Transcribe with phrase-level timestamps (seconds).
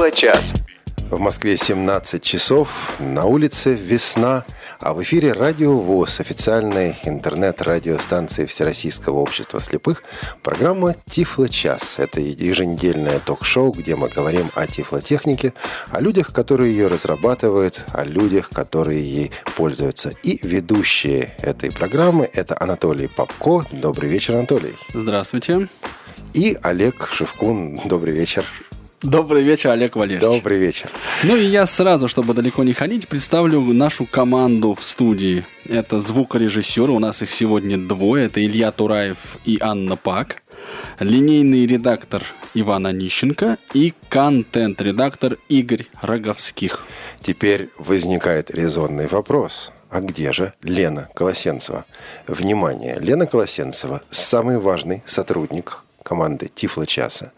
[0.00, 0.54] Тифло-час.
[1.10, 4.44] В Москве 17 часов, на улице весна,
[4.80, 10.02] а в эфире Радио ВОЗ, официальной интернет-радиостанции Всероссийского общества слепых,
[10.42, 11.98] программа «Тифло-час».
[11.98, 15.52] Это еженедельное ток-шоу, где мы говорим о тифлотехнике,
[15.90, 20.12] о людях, которые ее разрабатывают, о людях, которые ей пользуются.
[20.22, 23.66] И ведущие этой программы– это Анатолий Попко.
[23.70, 24.76] Добрый вечер, Анатолий.
[24.94, 25.68] Здравствуйте.
[26.32, 27.78] И Олег Шевкун.
[27.84, 28.46] Добрый вечер.
[29.02, 30.20] Добрый вечер, Олег Валерьевич.
[30.20, 30.90] Добрый вечер.
[31.22, 35.46] Ну и я сразу, чтобы далеко не ходить, представлю нашу команду в студии.
[35.66, 38.26] Это звукорежиссеры, у нас их сегодня двое.
[38.26, 40.42] Это Илья Тураев и Анна Пак.
[40.98, 46.80] Линейный редактор Иван Онищенко и контент-редактор Игорь Роговских.
[47.20, 49.72] Теперь возникает резонный вопрос.
[49.88, 51.86] А где же Лена Колосенцева?
[52.26, 57.30] Внимание, Лена Колосенцева– самый важный сотрудник команды Тифла Часа.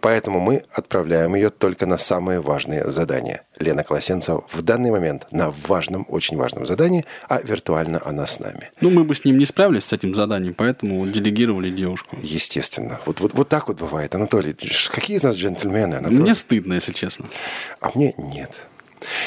[0.00, 3.42] Поэтому мы отправляем ее только на самые важные задания.
[3.60, 8.72] Лена Колосенцева в данный момент на важном, очень важном задании, а виртуально она с нами.
[8.80, 12.18] Ну, мы бы с ним не справились, с этим заданием, поэтому делегировали девушку.
[12.20, 12.98] Естественно.
[13.06, 14.56] Вот, вот, вот так вот бывает, Анатолий.
[14.90, 16.18] Какие из нас джентльмены, Анатолий?
[16.18, 17.26] Мне стыдно, если честно.
[17.80, 18.50] А мне нет.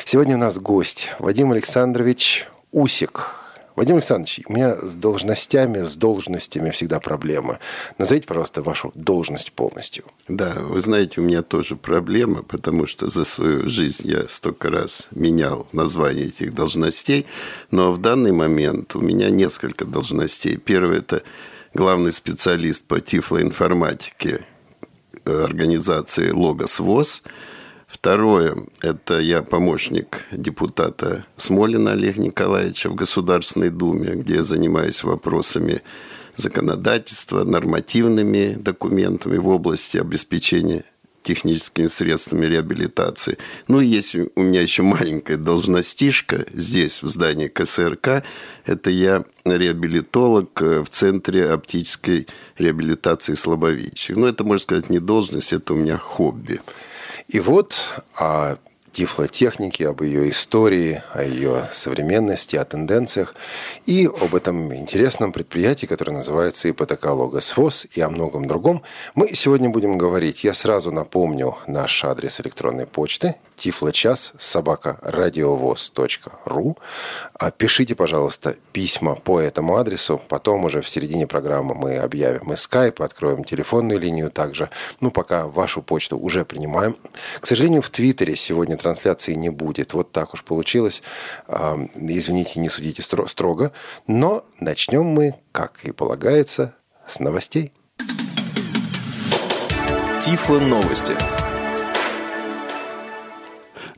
[0.04, 3.49] Сегодня у нас гость Вадим Александрович Усик,
[3.80, 7.60] Вадим Александрович, у меня с должностями, с должностями всегда проблемы.
[7.98, 10.04] Назовите, пожалуйста, вашу должность полностью.
[10.28, 15.08] Да, вы знаете, у меня тоже проблема, потому что за свою жизнь я столько раз
[15.12, 17.26] менял название этих должностей,
[17.72, 20.58] но в данный момент у меня несколько должностей.
[20.58, 21.24] Первое– это
[21.74, 24.42] главный специалист по тифлоинформатике
[25.24, 27.24] организации «Логос ВОЗ»,
[27.90, 35.82] Второе– это я помощник депутата Смолина Олега Николаевича в Государственной Думе, где я занимаюсь вопросами
[36.38, 40.84] законодательства, нормативными документами в области обеспечения
[41.24, 43.40] техническими средствами реабилитации.
[43.68, 48.24] Ну, есть у меня еще маленькая должностишка здесь, в здании КСРК.
[48.66, 52.28] Это я реабилитолог в Центре оптической
[52.58, 54.16] реабилитации слабовидящих.
[54.16, 56.62] Но ну, это, можно сказать, не должность, это у меня хобби.
[57.30, 57.76] И вот
[58.16, 58.56] о
[58.92, 63.36] тифлотехнике, об ее истории, о ее современности, о тенденциях
[63.86, 68.82] и об этом интересном предприятии, которое называется ипотека Логосвоз и о многом другом
[69.14, 70.44] мы сегодня будем говорить.
[70.44, 76.78] Я сразу напомню наш адрес электронной почты тифлочас собака радиовоз.ру.
[77.34, 80.22] А пишите, пожалуйста, письма по этому адресу.
[80.28, 84.70] Потом уже в середине программы мы объявим и скайп, откроем телефонную линию также.
[85.02, 86.96] Ну, пока вашу почту уже принимаем.
[87.40, 89.94] К сожалению, в Твиттере сегодня трансляции не будет.
[89.94, 91.04] Вот так уж получилось.
[91.96, 93.72] Извините, не судите строго.
[94.08, 96.76] Но начнем мы, как и полагается,
[97.08, 97.74] с новостей.
[100.22, 101.16] Тифло новости.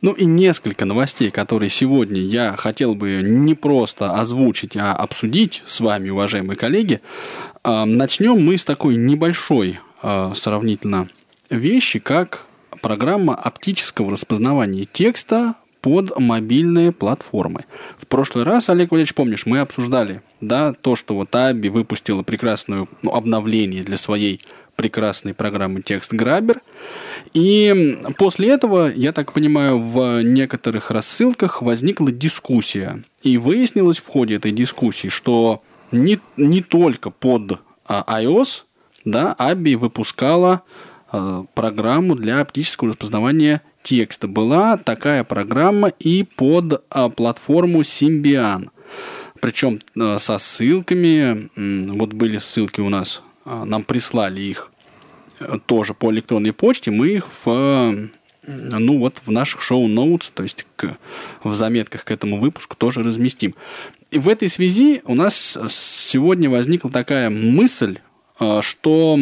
[0.01, 5.79] Ну и несколько новостей, которые сегодня я хотел бы не просто озвучить, а обсудить с
[5.79, 7.01] вами, уважаемые коллеги.
[7.63, 11.07] А, начнем мы с такой небольшой а, сравнительно
[11.51, 12.45] вещи, как
[12.81, 17.65] программа оптического распознавания текста под мобильные платформы.
[17.97, 22.87] В прошлый раз, Олег Валерьевич, помнишь, мы обсуждали да, то, что вот Аби выпустила прекрасное
[23.03, 24.41] ну, обновление для своей
[24.81, 26.59] прекрасной программы Текст Грабер.
[27.35, 33.03] И после этого, я так понимаю, в некоторых рассылках возникла дискуссия.
[33.21, 38.63] И выяснилось в ходе этой дискуссии, что не, не только под а, iOS
[39.05, 40.63] да, Аби выпускала
[41.11, 44.27] а, программу для оптического распознавания текста.
[44.27, 48.69] Была такая программа и под а, платформу Symbian.
[49.39, 49.79] Причем
[50.19, 51.51] со ссылками,
[51.95, 54.70] вот были ссылки у нас, нам прислали их
[55.65, 58.09] тоже по электронной почте, мы их в
[58.47, 60.97] ну вот в наших шоу-ноутс, то есть к,
[61.43, 63.55] в заметках к этому выпуску тоже разместим.
[64.09, 67.99] И в этой связи у нас сегодня возникла такая мысль,
[68.39, 69.17] э, что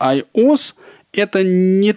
[0.00, 0.74] iOS
[1.12, 1.96] это не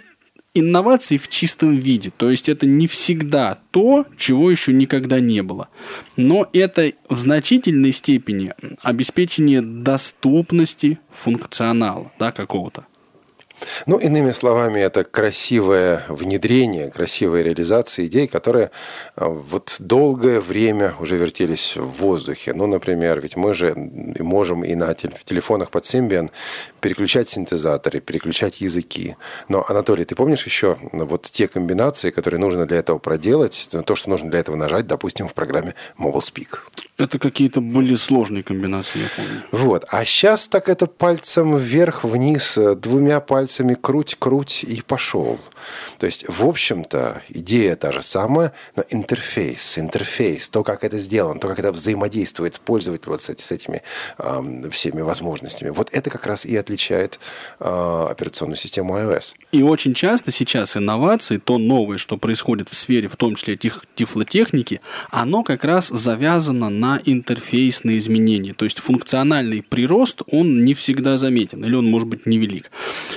[0.54, 2.12] инновации в чистом виде.
[2.16, 5.70] То есть это не всегда то, чего еще никогда не было.
[6.16, 12.86] Но это в значительной степени обеспечение доступности функционала да, какого-то.
[13.86, 18.72] Ну, иными словами, это красивое внедрение, красивая реализация идей, которые
[19.16, 22.54] а, вот долгое время уже вертелись в воздухе.
[22.54, 26.30] Ну, например, ведь мы же можем и на телефонах под Symbian
[26.82, 29.16] переключать синтезаторы, переключать языки.
[29.48, 34.10] Но, Анатолий, ты помнишь еще вот те комбинации, которые нужно для этого проделать, то, что
[34.10, 36.60] нужно для этого нажать, допустим, в программе Mobile Speak?
[36.96, 39.42] Это какие-то были сложные комбинации, я помню.
[39.52, 39.84] Вот.
[39.90, 45.40] А сейчас так это пальцем вверх-вниз, двумя пальцами круть-круть и пошел.
[45.98, 51.40] То есть, в общем-то, идея та же самая, но интерфейс, интерфейс, то, как это сделано,
[51.40, 53.82] то, как это взаимодействует пользователь вот с, с этими
[54.20, 57.20] э, всеми возможностями, вот это как раз и отличает
[57.60, 59.34] э, операционную систему iOS.
[59.52, 63.82] И очень часто сейчас инновации, то новое, что происходит в сфере, в том числе тиф
[63.96, 68.54] тифлотехники, оно как раз завязано на интерфейсные изменения.
[68.54, 72.72] То есть функциональный прирост, он не всегда заметен, или он может быть невелик.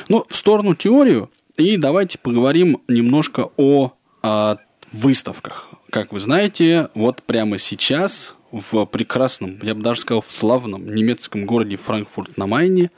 [0.09, 3.93] Но в сторону теорию, и давайте поговорим немножко о,
[4.23, 4.57] о
[4.93, 5.71] выставках.
[5.91, 11.47] Как вы знаете, вот прямо сейчас в прекрасном, я бы даже сказал, в славном немецком
[11.47, 12.91] городе Франкфурт на Майне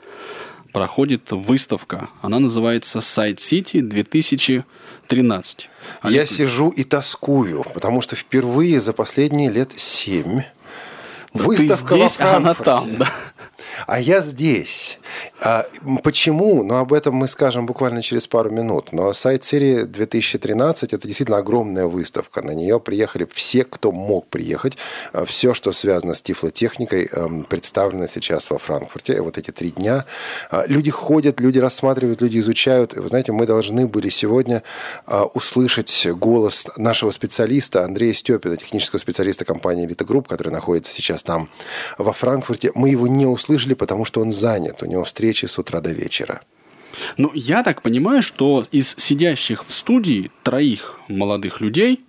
[0.71, 2.09] проходит выставка.
[2.21, 5.69] Она называется Side City 2013.
[6.03, 10.41] Я сижу и тоскую, потому что впервые за последние лет семь
[11.33, 12.97] выставка Ты здесь, во а она Франкфурте.
[12.97, 13.13] там, да.
[13.87, 14.99] А я здесь.
[15.41, 15.65] А,
[16.03, 16.63] почему?
[16.63, 18.91] Ну, об этом мы скажем буквально через пару минут.
[18.91, 22.41] Но сайт серии 2013– это действительно огромная выставка.
[22.41, 24.77] На нее приехали все, кто мог приехать.
[25.13, 29.21] А, Все, что связано с тифлотехникой, эм, представлено сейчас во Франкфурте.
[29.21, 30.05] Вот эти три дня.
[30.51, 32.93] А, Люди ходят, люди рассматривают, люди изучают.
[32.93, 34.63] Вы знаете, мы должны были сегодня
[35.05, 41.23] а, услышать голос нашего специалиста Андрея Степина, технического специалиста компании «Элита Групп», который находится сейчас
[41.23, 41.49] там,
[41.97, 42.71] во Франкфурте.
[42.75, 44.81] Мы его не услышали, потому что он занят.
[44.81, 46.41] У него встречи с утра до вечера.
[47.17, 52.01] Ну, я так понимаю, что из сидящих в студии троих молодых людей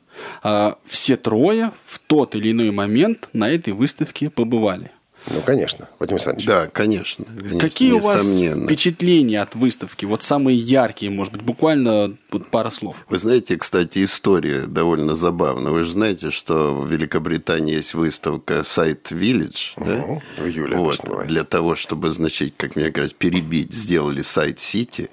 [0.43, 4.91] а, все трое в тот или иной момент на этой выставке побывали.
[5.27, 6.47] Ну, конечно, Вадим Александрович.
[6.47, 7.25] Да, конечно.
[7.25, 8.67] конечно Какие у вас несомненно.
[8.67, 10.05] впечатления от выставки?
[10.07, 12.97] Вот самые яркие, может быть, буквально вот пара слов.
[13.09, 15.73] Вы знаете, кстати, история довольно забавная.
[15.73, 19.97] Вы же знаете, что в Великобритании есть выставка Site Village, да?
[19.97, 20.23] Мгм.
[20.37, 25.11] В июле Вот, для того, чтобы, значит, как мне кажется, перебить, сделали Site City.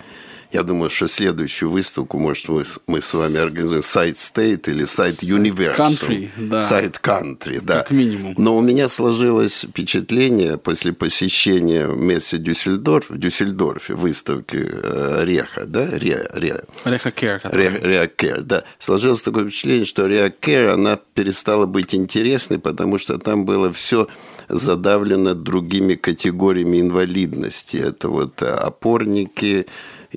[0.51, 4.85] Я думаю, что следующую выставку, может, мы, с- мы с вами организуем Site State или
[4.85, 5.75] Site Universal.
[5.75, 6.59] Country, да.
[6.61, 7.81] Site Country, да.
[7.81, 8.33] Как минимум.
[8.38, 15.85] Но у меня сложилось впечатление после посещения Месси Дюссельдорф, в Дюссельдорфе выставки э, Реха, да?
[15.91, 17.39] Ре, Ре, Реха Кер.
[17.41, 18.63] который- Ре- Реакер, да.
[18.79, 24.07] Сложилось такое впечатление, что Реакер, она перестала быть интересной, потому что там было все
[24.47, 27.75] задавлено другими категориями инвалидности.
[27.77, 29.67] Это вот э, опорники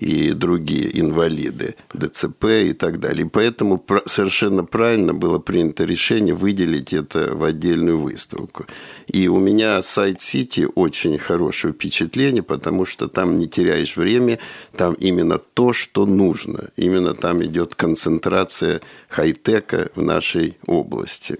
[0.01, 3.27] и другие инвалиды, ДЦП и так далее.
[3.27, 8.65] И поэтому совершенно правильно было принято решение выделить это в отдельную выставку.
[9.07, 14.39] И у меня сайт Сити очень хорошее впечатление, потому что там не теряешь время,
[14.77, 16.71] там именно то, что нужно.
[16.77, 21.39] Именно там идет концентрация хай-тека в нашей области.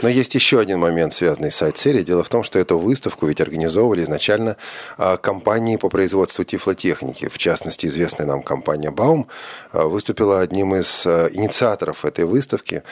[0.00, 2.04] Но есть еще один момент, связанный с сайт-серией.
[2.04, 4.56] Дело в том, что эту выставку ведь организовывали изначально
[4.96, 7.28] а, компании по производству тифлотехники.
[7.28, 12.82] В частности, известная нам компания а, выступила одним из а, инициаторов этой выставки.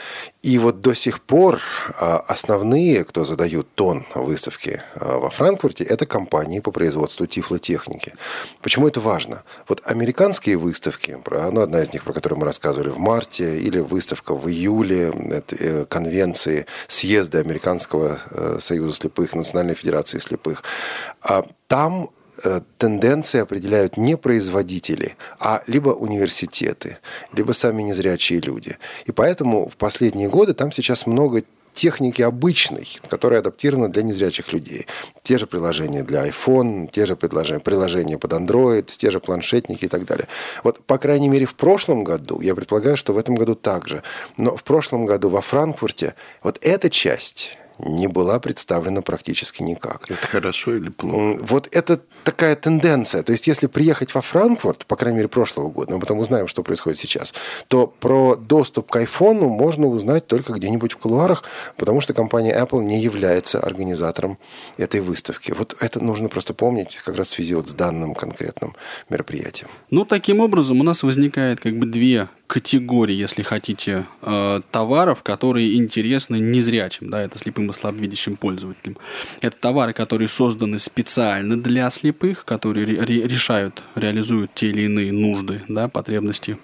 [0.47, 1.59] И вот до сих пор
[1.99, 8.13] а, основные, кто задают тон выставки а, во Франкфурте, это компании по производству тифлотехники.
[8.61, 9.43] Почему это важно?
[9.67, 14.35] Вот американские выставки, ну, одна из них, про которую мы рассказывали в марте, или выставка
[14.35, 20.63] в июле, это э, конвенции, съезда Американского э, союза слепых, Национальной федерации слепых,
[21.21, 22.09] а там
[22.77, 26.97] тенденции определяют не производители, а либо университеты,
[27.33, 28.77] либо сами незрячие люди.
[29.05, 31.43] И поэтому в последние годы там сейчас много
[31.77, 34.87] техники обычной, которая адаптирована для незрячих людей.
[35.23, 39.87] Те же приложения для iPhone, те же приложения, приложения под Android, те же планшетники и
[39.87, 40.27] так далее.
[40.63, 44.01] Вот, по крайней мере, в прошлом году, я предполагаю, что в этом году также,
[44.37, 50.09] но в прошлом году во Франкфурте вот эта часть не была представлена практически никак.
[50.09, 51.39] Это хорошо или плохо?
[51.41, 53.23] Вот это такая тенденция.
[53.23, 56.63] То есть, если приехать во Франкфурт, по крайней мере, прошлого года, мы потом узнаем, что
[56.63, 57.33] происходит сейчас,
[57.67, 61.43] то про доступ к айфону можно узнать только где-нибудь в кулуарах,
[61.75, 64.37] потому что компания Apple не является организатором
[64.77, 65.51] этой выставки.
[65.51, 68.75] Вот это нужно просто помнить как раз в связи вот с данным конкретным
[69.09, 69.69] мероприятием.
[69.89, 75.75] Ну, таким образом, у нас возникает как бы две категории, если хотите, э, товаров, которые
[75.75, 78.97] интересны незрячим, да, это слепым и слабовидящим пользователям.
[79.41, 85.11] Это товары, которые созданы специально для слепых, которые ре- ре- решают, реализуют те или иные
[85.11, 86.57] нужды, да, потребности.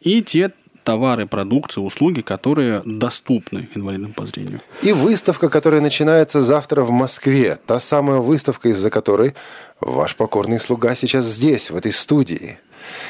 [0.00, 0.52] И те
[0.82, 4.62] товары, продукции, услуги, которые доступны инвалидам по зрению.
[4.82, 7.58] И выставка, которая начинается завтра в Москве.
[7.66, 9.34] Та самая выставка, из-за которой
[9.80, 12.58] ваш покорный слуга сейчас здесь, в этой студии.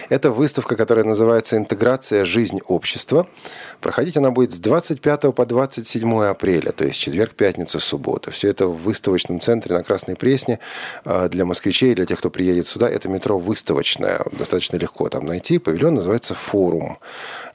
[0.09, 2.25] Это выставка, которая называется «Интеграция.
[2.25, 3.27] Жизнь общества».
[3.81, 8.31] Проходить она будет с 25 по 27 апреля, то есть четверг, пятница, суббота.
[8.31, 10.59] Все это в выставочном центре на Красной Пресне.
[11.05, 14.23] А, для москвичей, для тех, кто приедет сюда, это метро выставочное.
[14.33, 15.59] Достаточно легко там найти.
[15.59, 16.99] Павильон называется «Форум».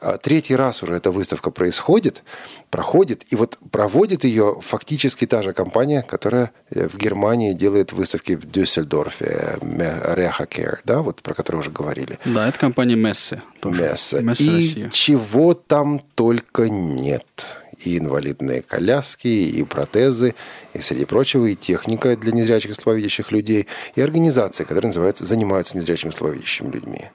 [0.04, 2.24] А, третий раз уже эта выставка происходит,
[2.70, 8.36] проходит, и вот проводит ее фактически та же компания, которая э, в Германии делает выставки
[8.36, 12.20] в Дюссельдорфе, Рехакер, да, вот про которую уже говорили.
[12.26, 13.44] Да, это компания Мессе.
[13.64, 14.22] Мессе.
[14.22, 14.90] Мессе и Россия.
[14.90, 20.36] чего там только нет и инвалидные коляски, и протезы,
[20.74, 25.78] и, среди прочего, и техника для незрячих и слабовидящих людей, и организации, которые называются, занимаются
[25.78, 27.10] незрячими и слабовидящими людьми.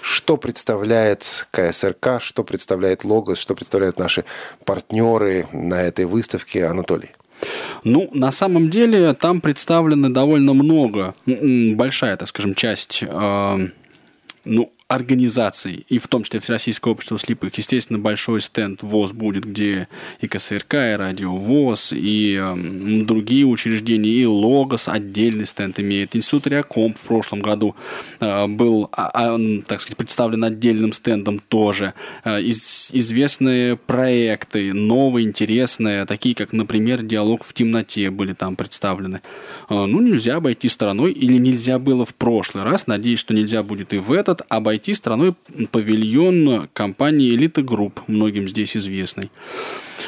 [0.00, 4.24] Что представляет КСРК, что представляет Логос, что представляют наши
[4.64, 7.10] партнеры на этой выставке, Анатолий?
[7.84, 13.68] Ну, на самом деле там представлены довольно много, большая, так скажем, часть э,
[14.44, 17.54] ну, организаций, и в том числе Всероссийское общество слепых.
[17.54, 19.88] Естественно, большой стенд ВОЗ будет, где
[20.20, 26.14] и КСРК, и Радио ВОЗ, и э, другие учреждения, и Логос отдельный стенд имеет.
[26.14, 27.74] Институт Реакомп в прошлом году
[28.20, 31.94] э, был, э, так сказать, представлен отдельным стендом тоже.
[32.24, 39.22] Э, из, известные проекты, новые, интересные, такие как, например, «Диалог в темноте» были там представлены.
[39.70, 43.94] Э, ну, нельзя обойти стороной, или нельзя было в прошлый раз, надеюсь, что нельзя будет
[43.94, 45.34] и в этот, обойти обойти стороной
[45.70, 49.30] павильон компании «Элита Групп», многим здесь известной.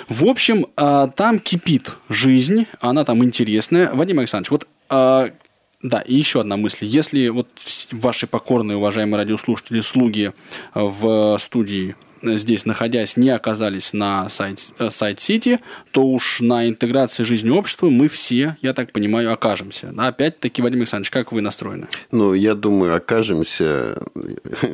[0.09, 3.93] В общем, а, там кипит жизнь, она там интересная.
[3.93, 5.31] Вадим Александрович, вот а,
[5.81, 6.79] да, и еще одна мысль.
[6.87, 7.47] Если вот
[7.93, 10.33] ваши покорные, уважаемые радиослушатели, слуги
[10.75, 15.59] в студии здесь находясь, не оказались на сайт, э,
[15.91, 19.93] то уж на интеграции жизни общества мы все, я так понимаю, окажемся.
[19.97, 21.89] Опять-таки, Вадим Александрович, как вы настроены?
[22.11, 24.03] Ну, я думаю, окажемся,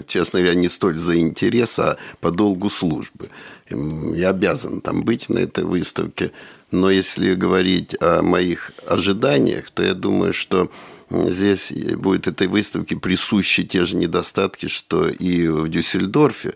[0.07, 3.30] честно говоря, не столь за интерес, а по долгу службы.
[3.71, 6.33] Я обязан там быть на этой выставке.
[6.71, 10.71] Но если говорить о моих ожиданиях, то я думаю, что
[11.11, 16.54] здесь будет этой выставке присущи те же недостатки, что и в Дюссельдорфе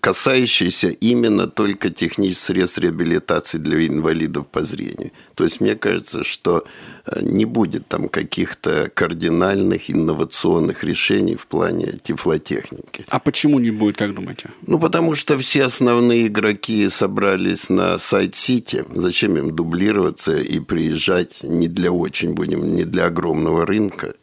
[0.00, 5.12] касающиеся именно только технических средств реабилитации для инвалидов по зрению.
[5.34, 6.64] То есть мне кажется, что
[7.06, 13.04] э, не будет там каких-то кардинальных инновационных решений в плане тифлотехники.
[13.08, 14.50] А почему не будет, как думаете?
[14.66, 18.84] Ну, потому что все основные игроки собрались на сайт Сити.
[18.94, 24.14] Зачем им дублироваться и приезжать не для очень, будем, не для огромного рынка,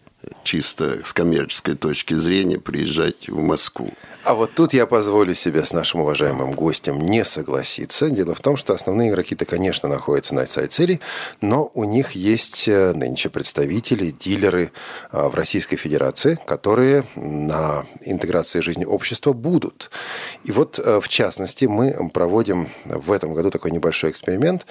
[0.43, 3.91] чисто с коммерческой точки зрения, приезжать в Москву.
[4.23, 8.07] А вот тут я позволю себе с нашим уважаемым гостем не согласиться.
[8.09, 10.99] Дело в том, что основные игроки-то, конечно, находятся на сайте цели,
[11.41, 14.71] но у них есть э, нынче представители, дилеры
[15.11, 19.89] э, в Российской Федерации, которые на интеграции жизни общества будут.
[20.43, 24.67] И вот, э, в частности, мы проводим в этом году такой небольшой эксперимент.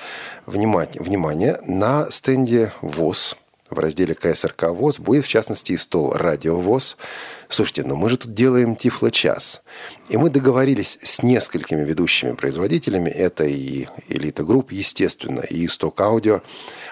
[0.47, 3.37] Внимание, внимание на стенде ВОЗ
[3.69, 6.97] в разделе КСРК ВОЗ будет, в частности, и стол «Радио ВОЗ»,
[7.53, 9.63] Слушайте, но мы же тут делаем Тифло-час.
[10.09, 16.43] И мы договорились с несколькими ведущими производителями, это и Элита Групп, естественно, и Исток Аудио,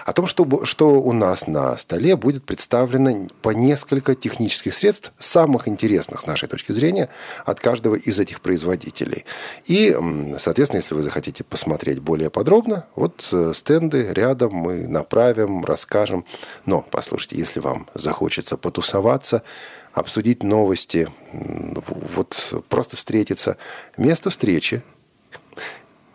[0.05, 5.69] о том, что, что у нас на столе будет представлено по несколько технических средств, самых
[5.69, 7.07] интересных с нашей точки зрения,
[7.45, 9.23] от каждого из этих производителей.
[9.65, 9.95] И,
[10.39, 16.25] соответственно, если вы захотите посмотреть более подробно, вот э, стенды рядом мы направим, расскажем.
[16.65, 19.43] Но, послушайте, если вам захочется потусоваться,
[19.99, 23.57] обсудить новости, вот просто встретиться.
[23.97, 24.81] Место встречи,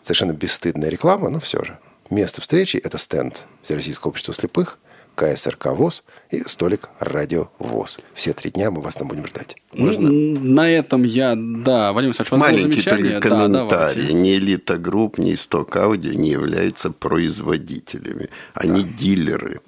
[0.03, 1.79] совершенно бесстыдная реклама, но все же.
[2.11, 4.79] Место встречи– это стенд Всероссийского общества слепых,
[5.15, 7.99] КСРК ВОЗ и столик Радио ВОЗ.
[8.15, 9.57] Все три дня мы вас там будем ждать.
[9.73, 10.11] Ну, Можно?
[10.11, 13.21] на этом я, да, Вадим Александрович, у вас Маленький замечание?
[13.21, 14.07] комментарий.
[14.09, 18.29] Да, ни Элита Групп, ни Исток Аудио не являются производителями.
[18.55, 18.89] Они да.
[18.89, 19.61] дилеры.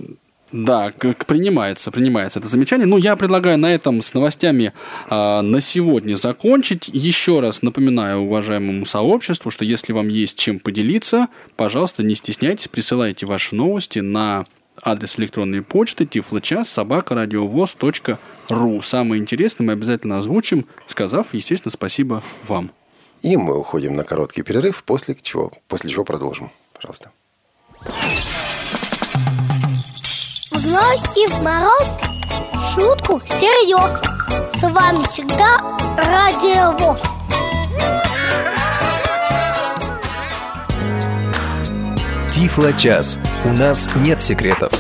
[0.53, 2.87] Да, принимается, принимается это замечание.
[2.87, 4.73] Ну, я предлагаю на этом с новостями
[5.11, 6.89] э, на сегодня закончить.
[6.93, 13.27] Еще раз напоминаю уважаемому сообществу, что если вам есть чем поделиться, пожалуйста, не стесняйтесь, присылайте
[13.27, 14.45] ваши новости на
[14.83, 17.29] адрес электронной почты тифлочас собака
[18.49, 18.83] ру.
[18.83, 22.71] Самое интересное мы обязательно озвучим, сказав, естественно, спасибо вам.
[23.23, 26.51] И мы уходим на короткий перерыв, после чего, после чего продолжим.
[26.75, 27.11] Пожалуйста.
[30.67, 31.91] Зной и в мороз
[32.75, 34.01] Шутку серьез
[34.59, 35.61] С вами всегда
[35.97, 37.01] Радио ВОЗ
[42.33, 43.19] Тифло-час.
[43.45, 44.71] У нас нет секретов.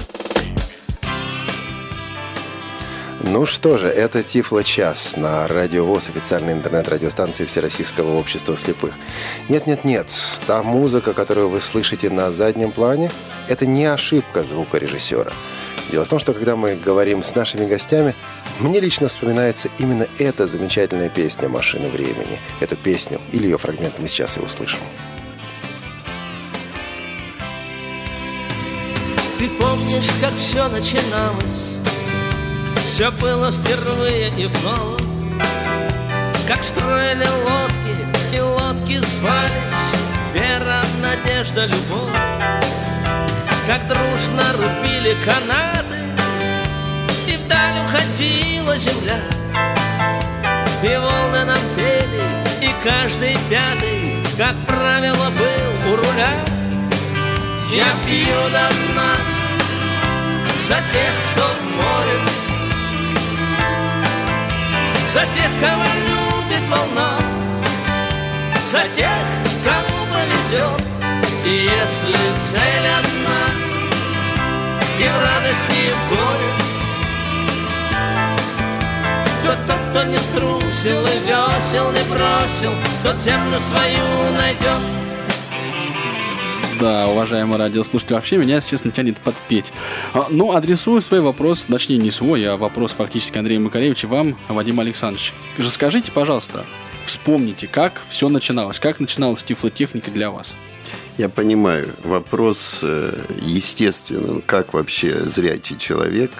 [3.22, 8.92] Ну что же, это Тифло-час на Радио ВОЗ, официальной интернет-радиостанции Всероссийского общества слепых.
[9.48, 10.10] Нет-нет-нет,
[10.46, 13.10] та музыка, которую вы слышите на заднем плане,
[13.48, 15.32] это не ошибка звукорежиссера.
[15.90, 18.14] Дело в том, что когда мы говорим с нашими гостями,
[18.58, 22.40] мне лично вспоминается именно эта замечательная песня «Машина времени».
[22.60, 24.80] Эту песню или ее фрагмент мы сейчас и услышим.
[29.38, 31.74] Ты помнишь, как все начиналось?
[32.84, 35.02] Все было впервые и вновь
[36.48, 39.52] Как строили лодки, и лодки звались
[40.32, 42.16] Вера, надежда, любовь
[43.66, 45.75] Как дружно рубили канаты
[47.46, 49.20] И вдаль уходила земля
[50.82, 52.24] И волны нам пели,
[52.60, 56.32] и каждый пятый Как правило, был у руля.
[57.72, 59.12] Я пью до дна
[60.58, 62.18] за тех, кто в море
[65.06, 67.16] за тех, кого любит волна
[68.64, 69.08] За тех,
[69.64, 70.82] кому повезет.
[71.44, 73.46] И если цель одна
[74.98, 76.65] И в радости, и в горе
[79.46, 82.72] То тот, кто не струсил и весел не бросил
[83.04, 84.80] Тот землю свою найдет
[86.78, 89.72] да, уважаемый радиослушатель, вообще меня, если честно, тянет подпеть.
[90.12, 94.78] А, ну, адресую свой вопрос, точнее, не свой, а вопрос фактически Андрея Макаревича вам, Вадим
[94.78, 95.32] Александрович.
[95.56, 96.66] Расскажите, пожалуйста,
[97.02, 100.54] вспомните, как все начиналось, как начиналась тифлотехника для вас?
[101.16, 106.30] Я понимаю, вопрос э, естественно, как вообще зрячий человек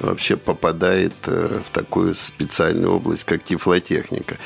[0.00, 4.36] вообще попадает э, в такую специальную область, как тифлотехника.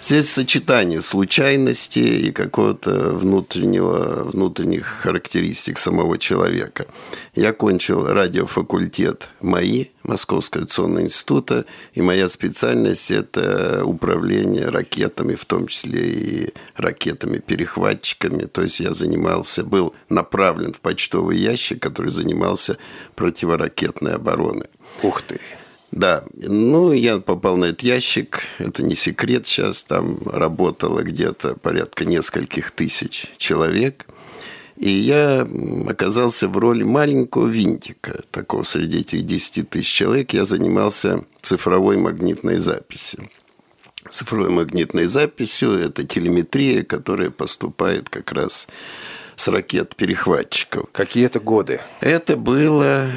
[0.00, 6.86] Здесь сочетание случайности и какого-то внутреннего, внутренних характеристик самого человека.
[7.34, 11.64] Я кончил радиофакультет МАИ, Московского авиационного института,
[11.94, 18.46] и моя специальность– это управление ракетами, в том числе и ракетами-перехватчиками.
[18.46, 22.78] То есть я занимался, был направлен в почтовый ящик, который занимался
[23.16, 24.68] противоракетной обороной.
[25.02, 25.40] Ух ты!
[25.90, 32.04] Да, ну, я попал на этот ящик, это не секрет сейчас, там работало где-то порядка
[32.04, 34.06] нескольких тысяч человек,
[34.76, 35.48] и я
[35.88, 42.58] оказался в роли маленького винтика, такого среди этих 10 тысяч человек, я занимался цифровой магнитной
[42.58, 43.30] записью.
[44.10, 48.68] Цифровой магнитной записью– это телеметрия, которая поступает как раз
[49.36, 50.88] с ракет-перехватчиков.
[50.92, 51.80] Какие это годы?
[52.00, 53.10] Это было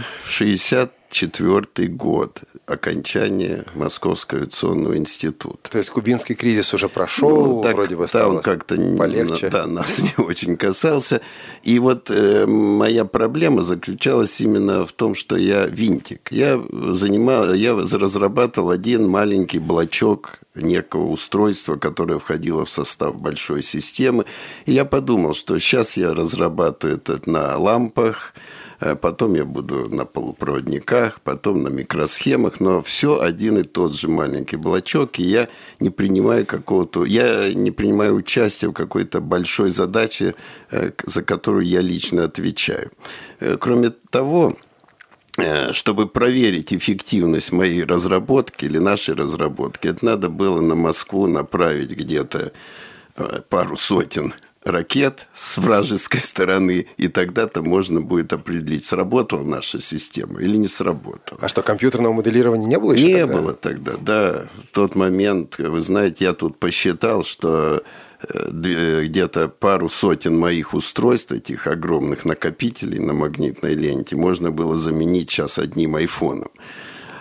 [1.11, 5.69] 64 год окончания Московского авиационного института.
[5.69, 9.49] То есть кубинский кризис уже прошел, ну, так, вроде бы стало он как-то полегче.
[9.49, 11.21] Да, нас не очень касался.
[11.63, 16.31] И вот э, моя проблема заключалась именно в том, что я винтик.
[16.31, 24.25] Я занимал, я разрабатывал один маленький блочок некого устройства, которое входило в состав большой системы.
[24.65, 28.33] И я подумал, что сейчас я разрабатываю это на лампах,
[29.01, 34.57] потом я буду на полупроводниках, потом на микросхемах, но все один и тот же маленький
[34.57, 40.33] блочок, и я не принимаю какого-то, я не принимаю участия в какой-то большой задаче,
[40.71, 42.91] э, за которую я лично отвечаю.
[43.39, 44.57] Э, кроме того,
[45.71, 52.51] чтобы проверить эффективность моей разработки или нашей разработки, это надо было на Москву направить где-то
[53.49, 60.57] пару сотен ракет с вражеской стороны, и тогда-то можно будет определить, сработала наша система или
[60.57, 61.39] не сработала.
[61.41, 63.37] А что, компьютерного моделирования не было еще Не тогда?
[63.37, 64.45] было тогда, да.
[64.69, 67.83] В тот момент, вы знаете, я тут посчитал, что
[68.21, 68.49] э,
[69.03, 75.57] где-то пару сотен моих устройств, этих огромных накопителей на магнитной ленте, можно было заменить сейчас
[75.57, 76.51] одним айфоном.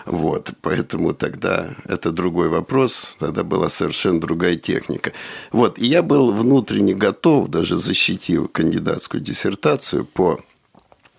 [0.07, 5.13] Вот, поэтому тогда это другой вопрос, тогда была совершенно другая техника.
[5.53, 10.41] Вот, и я был внутренне готов, даже защитив кандидатскую диссертацию по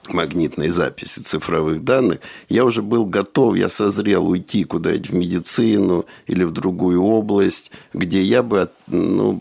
[0.10, 6.44] магнитной записи цифровых данных, я уже был готов, я созрел уйти куда-нибудь в медицину или
[6.44, 9.40] в другую область, где я бы, ну,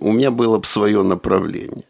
[0.00, 1.84] у меня было бы свое направление.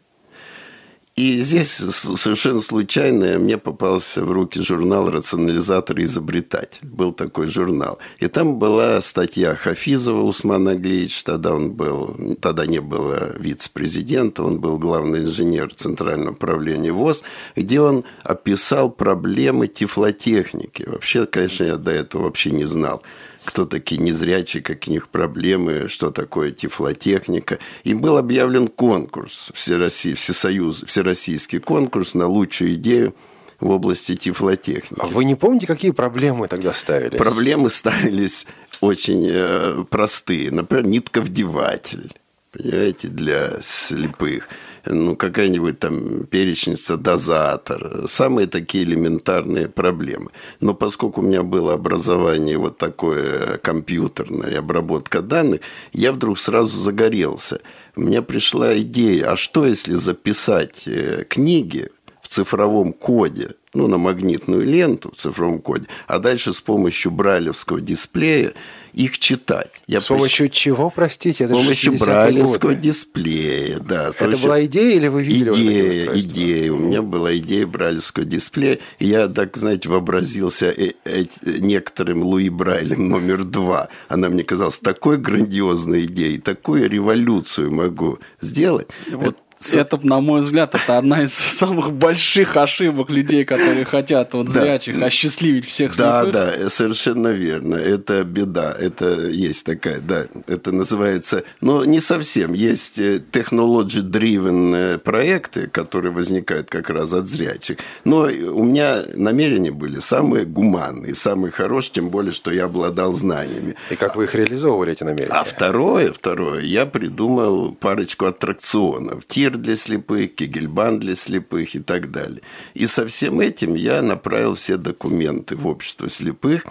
[1.15, 6.79] И здесь совершенно случайно мне попался в руки журнал «Рационализатор и изобретатель».
[6.81, 7.99] Был такой журнал.
[8.17, 11.23] И там была статья Хафизова Усмана Аглеевич.
[11.23, 17.23] Тогда он был, тогда не было вице-президента, он был главный инженер Центрального управления ВОЗ,
[17.55, 20.83] где он описал проблемы тифлотехники.
[20.89, 23.03] Вообще, конечно, я до этого вообще не знал
[23.43, 27.59] кто такие незрячие, какие у них проблемы, что такое тифлотехника.
[27.83, 33.15] И был объявлен конкурс, всероссий, всесоюз, всероссийский конкурс на лучшую идею
[33.59, 34.99] в области тифлотехники.
[34.99, 37.17] А вы не помните, какие проблемы тогда ставились?
[37.17, 38.45] Проблемы ставились
[38.81, 40.51] очень э, простые.
[40.51, 42.11] Например, нитковдеватель,
[42.51, 44.49] понимаете, для слепых.
[44.85, 48.07] Ну, какая-нибудь там перечница, дозатор.
[48.07, 50.31] Самые такие элементарные проблемы.
[50.59, 55.61] Но поскольку у меня было образование вот такое компьютерное, обработка данных,
[55.93, 57.61] я вдруг сразу загорелся.
[57.95, 61.89] Меня пришла идея, а что если записать э, книги
[62.21, 67.81] в цифровом коде– ну, на магнитную ленту в цифровом коде, а дальше с помощью брайлевского
[67.81, 68.53] дисплея
[68.93, 69.71] их читать.
[69.87, 70.61] Я с помощью прищ...
[70.61, 71.47] чего, простите?
[71.47, 72.81] С помощью брайлевского годы.
[72.81, 74.09] дисплея, да.
[74.09, 74.43] Это помощью...
[74.43, 76.71] была идея или вы видели идея, вот идея.
[76.71, 78.79] У меня была идея брайлевского дисплея.
[78.99, 83.89] И я, так знаете, вообразился э -э некоторым Луи Брайлем номер два.
[84.07, 88.87] Она мне казалась такой грандиозной идеей, такую революцию могу сделать.
[89.09, 89.37] Вот
[89.71, 94.99] это, на мой взгляд, это одна из самых больших ошибок людей, которые хотят вот зрячих
[94.99, 95.07] да.
[95.07, 96.33] осчастливить всех Да, слепых.
[96.33, 97.75] да, совершенно верно.
[97.75, 98.75] Это беда.
[98.77, 100.27] Это есть такая, да.
[100.47, 101.43] Это называется...
[101.61, 102.53] Но не совсем.
[102.53, 107.77] Есть э, technology-driven э, проекты, которые возникают как раз от зрячих.
[108.05, 113.75] Но у меня намерения были самые гуманные, самые хорошие, тем более, что я обладал знаниями.
[113.89, 115.33] И как вы их реализовывали, эти намерения?
[115.33, 119.25] А второе, второе, я придумал парочку аттракционов.
[119.27, 122.41] Тир Мир для слепых, Кегельбан для слепых и так далее.
[122.73, 126.65] И со всем этим я направил все документы в общество слепых,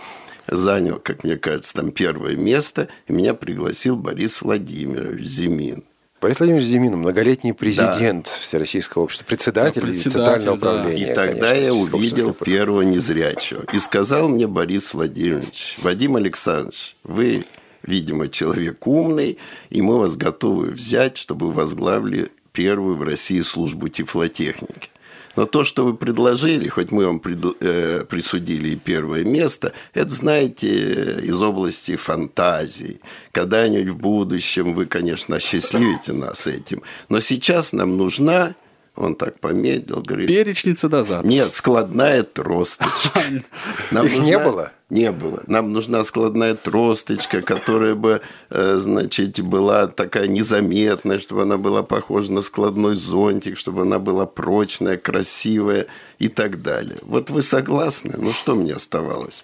[0.48, 5.84] занял, как мне кажется, там первое место, и меня пригласил Борис Владимирович Зимин.
[6.20, 8.40] Борис Владимирович Зимин, многолетний президент да.
[8.40, 10.70] Всероссийского общества, председатель, председатель Центрального да.
[10.70, 11.12] управления.
[11.12, 13.64] И тогда конечно, я увидел первого незрячего.
[13.72, 17.44] И сказал мне Борис Владимирович, Вадим Александрович, вы,
[17.84, 19.38] видимо, человек умный,
[19.70, 24.90] и мы вас готовы взять, чтобы возглавили первую в России службу тифлотехники.
[25.34, 27.20] Но то, что вы предложили, хоть мы вам
[27.60, 33.00] э, присудили и первое место, это, знаете, из области фантазии.
[33.32, 36.82] Когда-нибудь в будущем вы, конечно, осчастливите нас этим.
[37.08, 38.54] Но сейчас нам нужна
[38.94, 40.28] он так помедлил, говорит...
[40.28, 41.26] Перечница дозатор.
[41.26, 43.22] Нет, складная тросточка.
[43.90, 44.24] Нам Их нужна...
[44.24, 44.72] не было?
[44.90, 45.42] Не было.
[45.46, 52.31] Нам нужна складная тросточка, которая бы, э, значит, была такая незаметная, чтобы она была похожа
[52.33, 55.87] на складной зонтик, чтобы она была прочная, красивая
[56.18, 56.98] и так далее.
[57.02, 58.12] Вот вы согласны?
[58.18, 59.42] Ну, что мне оставалось?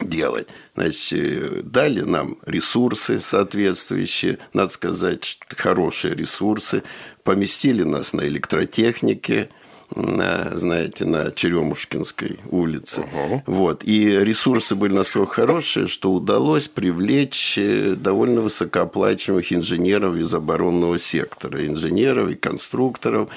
[0.00, 0.48] Делать.
[0.74, 6.82] Значит, э, дали нам ресурсы соответствующие, надо сказать, хорошие ресурсы,
[7.22, 9.50] поместили нас на электротехнике,
[9.94, 13.00] на, знаете, на Черемушкинской улице.
[13.00, 13.42] Угу.
[13.46, 13.84] Вот.
[13.84, 21.66] И ресурсы были настолько хорошие, что удалось привлечь э, довольно высокооплачиваемых инженеров из оборонного сектора.
[21.66, 23.30] Инженеров и конструкторов.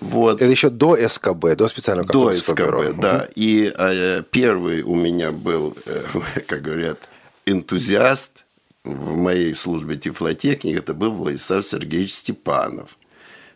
[0.00, 0.42] Вот.
[0.42, 2.92] Это еще до СКБ, до специального До СКБ, бюро.
[2.92, 3.16] да.
[3.16, 3.32] Угу.
[3.36, 6.02] И э, первый у меня был, э,
[6.46, 7.08] как говорят,
[7.46, 8.44] энтузиаст
[8.84, 12.96] в моей службе тифлотехники, это был Владислав Сергеевич Степанов.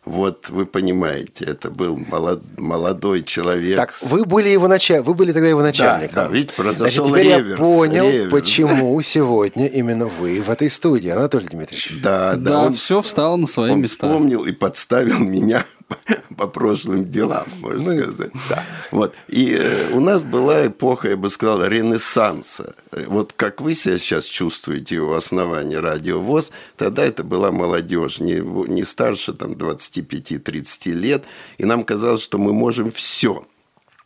[0.07, 3.77] Вот вы понимаете, это был молод, молодой человек.
[3.77, 5.03] Так, вы были его началь...
[5.03, 6.15] вы были тогда его начальником.
[6.15, 8.33] Да, да видите, произошел Значит, теперь реверс, я понял, реверс.
[8.33, 12.01] почему сегодня именно вы в этой студии, Анатолий Дмитриевич.
[12.03, 14.07] Да, да, да он, все встало на свои он места.
[14.07, 15.67] Он вспомнил и подставил меня
[16.37, 18.31] по прошлым делам, можно ну, сказать.
[18.49, 18.65] Да.
[18.91, 19.15] Вот.
[19.29, 22.75] И э, у нас была эпоха, я бы сказал, ренессанса.
[22.93, 28.85] Вот как вы себя сейчас чувствуете у основания радиовоз, тогда это была молодежь, не, не
[28.85, 31.25] старше там, 25-30 лет,
[31.59, 33.45] и нам казалось, что мы можем все.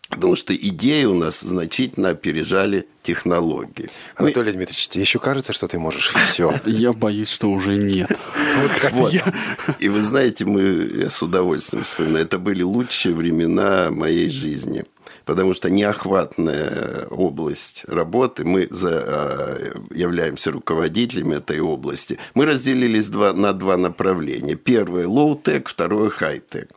[0.08, 3.88] Потому что идеи у нас значительно опережали технологии.
[4.16, 4.58] Анатолий Мы...
[4.58, 6.54] Дмитриевич, тебе еще кажется, что ты можешь все?
[6.66, 8.10] Я боюсь, что уже нет.
[9.78, 14.84] И вы знаете, мы я с удовольствием вспоминаю, это были лучшие времена моей жизни
[15.24, 23.32] потому что неохватная область работы, мы за, а, являемся руководителями этой области, мы разделились два,
[23.32, 24.54] на два направления.
[24.54, 26.68] Первое– low-tech, второе– high-tech.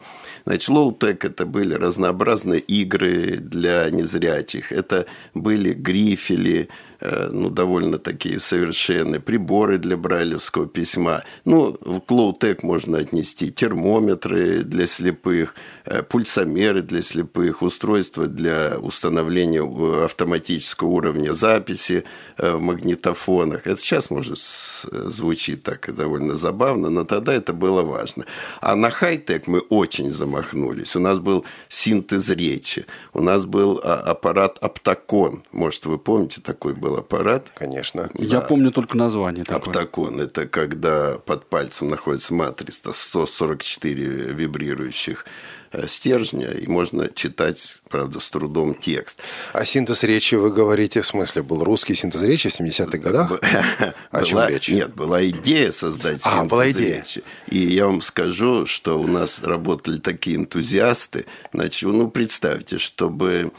[0.47, 4.71] Значит, лоу-тек– это были разнообразные игры для незрячих.
[4.71, 6.69] Это были грифели,
[7.01, 11.23] ну, довольно такие совершенные, приборы для брайлевского письма.
[11.45, 15.55] Ну, в Клоутек можно отнести термометры для слепых,
[15.85, 19.63] э, пульсомеры для слепых, устройства для установления
[20.05, 22.03] автоматического уровня записи
[22.37, 23.67] э, в магнитофонах.
[23.67, 28.25] Это сейчас, может, звучит так довольно забавно, но тогда это было важно.
[28.61, 30.95] А на хай-тек мы очень замахнулись.
[30.95, 36.73] У нас был синтез речи, у нас был а, аппарат Аптакон, может, вы помните, такой
[36.73, 37.47] был был аппарат.
[37.53, 38.09] Конечно.
[38.15, 39.57] Я помню только название такое.
[39.73, 45.25] Аптакон– это когда под пальцем находится матрица 144 вибрирующих
[45.71, 49.19] э, стержня, и можно читать, правда, с трудом текст.
[49.53, 53.33] А синтез речи, вы говорите, в смысле, был русский синтез речи в 70-х годах?
[54.11, 54.69] О чем речь?
[54.69, 56.99] Нет, была идея создать А, синтез была идея.
[56.99, 57.23] речи.
[57.49, 61.25] И я вам скажу, что у нас работали такие энтузиасты.
[61.53, 63.51] Значит, ну, представьте, чтобы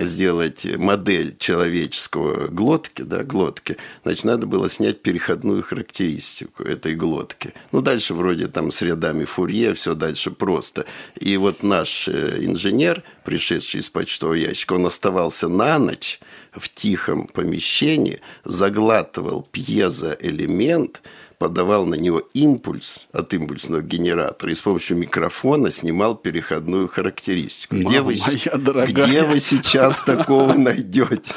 [0.00, 7.52] сделать модель человеческого глотки, да, глотки, значит, надо было снять переходную характеристику этой глотки.
[7.72, 10.86] Ну, дальше вроде там с рядами Фурье, все дальше просто.
[11.20, 16.18] И вот наш э, инженер, пришедший из почтового ящика, он оставался на ночь
[16.52, 21.02] в тихом помещении, заглатывал пьезоэлемент,
[21.38, 27.76] подавал на него импульс от импульсного генератора и с помощью микрофона снимал переходную характеристику.
[27.76, 29.06] где, Мама вы, моя дорогая.
[29.06, 31.34] где вы сейчас такого найдете?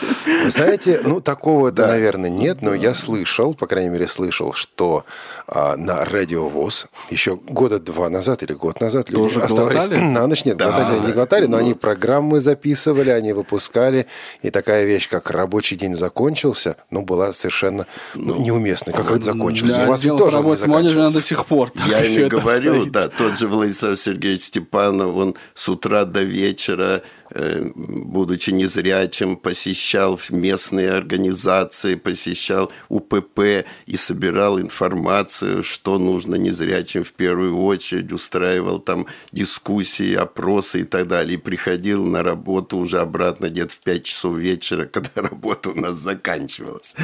[0.47, 1.87] Знаете, ну такого, да.
[1.87, 5.05] наверное, нет, но я слышал, по крайней мере, слышал, что
[5.47, 9.99] а, на радиовоз еще года два назад или год назад люди Тоже оставались глотали?
[9.99, 10.45] на ночь.
[10.45, 14.07] Нет, они не глотали, но они программы записывали, они выпускали.
[14.41, 18.93] И такая вещь, как рабочий день закончился, ну, была совершенно ну, неуместной.
[18.93, 19.73] Как это закончилось?
[19.89, 21.71] Вас отдела тоже по работе с молодежью до сих пор.
[21.87, 28.51] Я не говорю, да, тот же Владислав Сергеевич Степанов, он с утра до вечера, будучи
[28.51, 38.11] незрячим, посещал местные организации, посещал УПП и собирал информацию, что нужно незрячим в первую очередь,
[38.11, 41.35] устраивал там дискуссии, опросы и так далее.
[41.35, 45.97] И приходил на работу уже обратно где-то в 5 часов вечера, когда работа у нас
[45.97, 46.95] заканчивалась.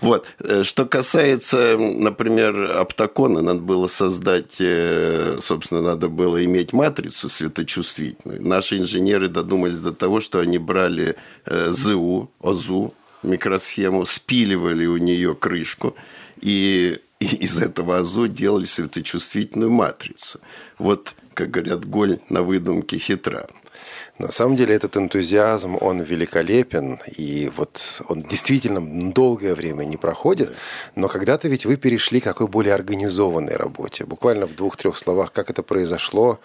[0.00, 0.26] Вот.
[0.40, 8.46] Э, Что касается, например, оптакона, надо было создать, э, собственно, надо было иметь матрицу светочувствительную.
[8.46, 15.34] Наши инженеры додумались до того, что они брали э, ЗУ, ОЗУ, микросхему, спиливали у нее
[15.34, 15.96] крышку
[16.40, 20.40] и, из этого АЗУ делали светочувствительную матрицу.
[20.78, 23.48] Вот, как говорят, голь на выдумке хитра.
[24.18, 28.80] На самом деле этот энтузиазм, он великолепен, и вот он действительно
[29.12, 30.54] долгое время не проходит,
[30.94, 34.04] но когда-то ведь вы перешли к такой более организованной работе.
[34.04, 36.38] Буквально в двух-трех словах, как это произошло,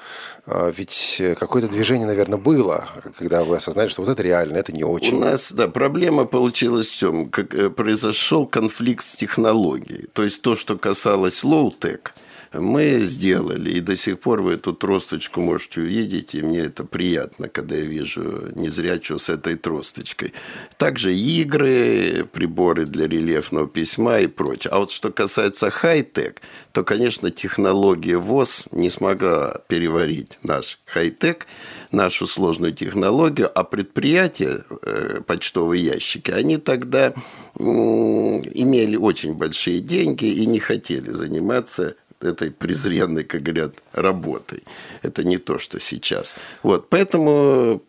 [0.51, 4.83] А, ведь какое-то движение, наверное, было, когда вы осознали, что вот это реально, это не
[4.83, 5.17] очень.
[5.17, 7.29] У нас, да, проблема получилась в чем?
[7.29, 10.07] Как э, произошел конфликт с технологией.
[10.13, 12.13] То есть то, что касалось low-tech,
[12.53, 17.47] мы сделали, и до сих пор вы эту тросточку можете увидеть, и мне это приятно,
[17.47, 20.33] когда я вижу незрячего с этой тросточкой.
[20.77, 24.71] Также игры, приборы для рельефного письма и прочее.
[24.71, 31.45] А вот что касается хай-тек, то, конечно, технология ВОЗ не смогла переварить наш хай-тек,
[31.91, 37.13] нашу сложную технологию, а предприятия, э, почтовые ящики, они тогда
[37.59, 44.63] имели очень большие деньги и не хотели заниматься этой презренной, как говорят, работой.
[45.01, 46.35] Это не то, что сейчас.
[46.63, 47.81] Вот, поэтому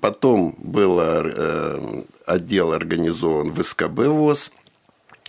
[0.00, 4.52] потом был э, отдел организован в СКБ ВОЗ,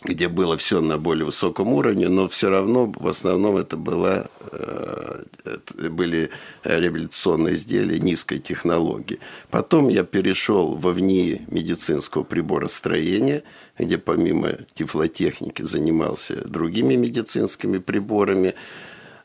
[0.05, 5.23] где было все на более высоком уровне, но все равно в основном это была, э,
[5.45, 6.29] это были
[6.63, 9.19] реабилитационные изделия низкой технологии.
[9.49, 13.43] Потом я перешел во ВНИИ медицинского приборостроения,
[13.77, 18.55] где помимо тифлотехники занимался другими медицинскими приборами.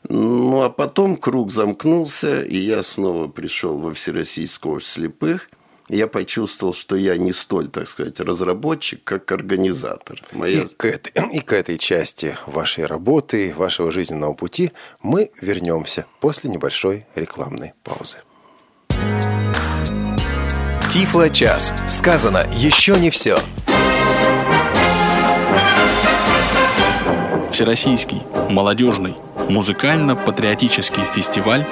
[0.07, 5.49] Ну, а потом круг замкнулся, и я снова пришел во Всероссийское общество слепых–
[5.89, 10.21] я почувствовал, что я не столь, так сказать, разработчик, как организатор.
[10.31, 10.61] Моя...
[10.61, 14.71] И, к этой, и к этой части вашей работы, вашего жизненного пути
[15.01, 18.17] мы вернемся после небольшой рекламной паузы.
[20.91, 21.73] Тифло-час.
[21.87, 23.39] Сказано еще не все.
[27.51, 29.15] Всероссийский, молодежный,
[29.49, 31.65] музыкально-патриотический фестиваль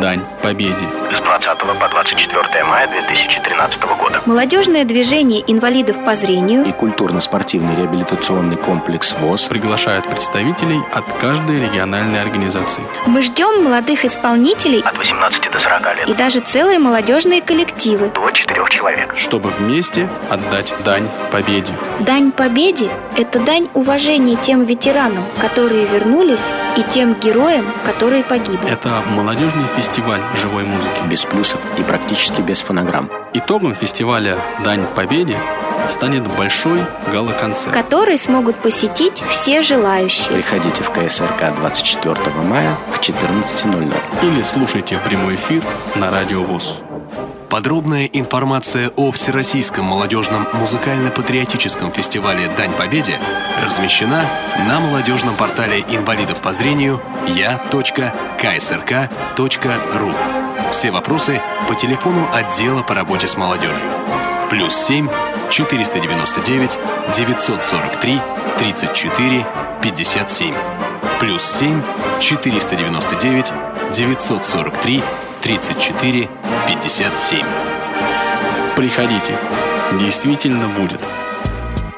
[0.00, 0.86] «Дань Победе».
[1.16, 4.20] с 20 по 24 мая 2013 года.
[4.26, 12.20] Молодежное движение инвалидов по зрению и культурно-спортивный реабилитационный комплекс ВОЗ приглашает представителей от каждой региональной
[12.20, 12.82] организации.
[13.06, 16.08] Мы ждем молодых исполнителей От 18 до 40 лет.
[16.08, 18.08] и даже целые молодежные коллективы.
[18.08, 19.14] До 4 человек.
[19.16, 21.72] чтобы вместе отдать дань победе.
[22.00, 28.68] Дань победе– это дань уважения тем ветеранам, которые вернулись, и тем героям, которые погибли.
[28.68, 29.83] Это молодежный фестиваль
[30.36, 31.02] живой музыки.
[31.08, 33.10] без плюсов и практически без фонограмм.
[33.34, 35.38] Итогом фестиваля «Дань победе»
[35.88, 36.80] станет большой
[37.12, 37.74] гала-концерт.
[37.74, 40.30] который смогут посетить все желающие.
[40.30, 42.16] Приходите в КСРК 24
[42.48, 43.94] мая к 14.00.
[44.22, 45.62] Или слушайте прямой эфир
[45.96, 46.80] на Радио ВОЗ.
[47.48, 53.20] Подробная информация о Всероссийском молодежном музыкально-патриотическом фестивале «Дань Победе»
[53.64, 54.24] размещена
[54.66, 57.72] на молодежном портале инвалидов по зрению я.ксрк.ру.
[60.70, 63.84] Все вопросы по телефону отдела по работе с молодежью.
[64.50, 65.08] Плюс 7
[65.50, 66.78] 499
[67.16, 68.20] 943
[68.58, 69.46] 34
[69.82, 70.54] 57.
[71.20, 71.82] Плюс 7
[72.20, 73.52] 499
[73.92, 77.44] 943 34 57.
[78.76, 79.36] Приходите.
[80.00, 81.00] Действительно будет.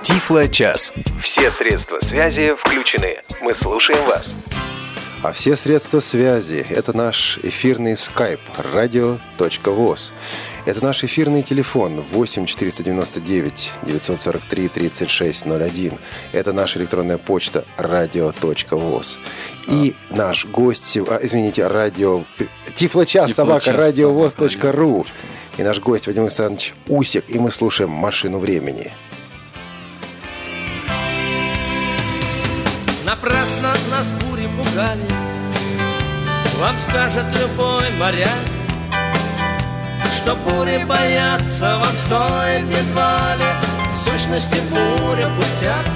[0.03, 0.93] Тифло-час.
[1.23, 3.21] Все средства связи включены.
[3.43, 4.35] Мы слушаем вас.
[5.27, 10.13] А все средства связи– это наш эфирный skype radio.voz.
[10.67, 15.99] Это наш эфирный телефон 8 499 943 3601.
[16.31, 19.19] Это наша электронная почта radio.voz.
[19.67, 22.23] И наш гость, а, извините, радио...
[22.77, 25.07] Тифлочас, собака, радиовоз.ру.
[25.59, 28.93] И наш гость Вадим Александрович Усик, и мы слушаем «Машину времени».
[33.07, 35.07] Напрасно нас бури пугали.
[36.59, 38.47] Вам скажет любой моряк
[40.13, 43.45] Что бури бояться вам стоит едва ли.
[43.93, 45.87] В сущности буря пустяк.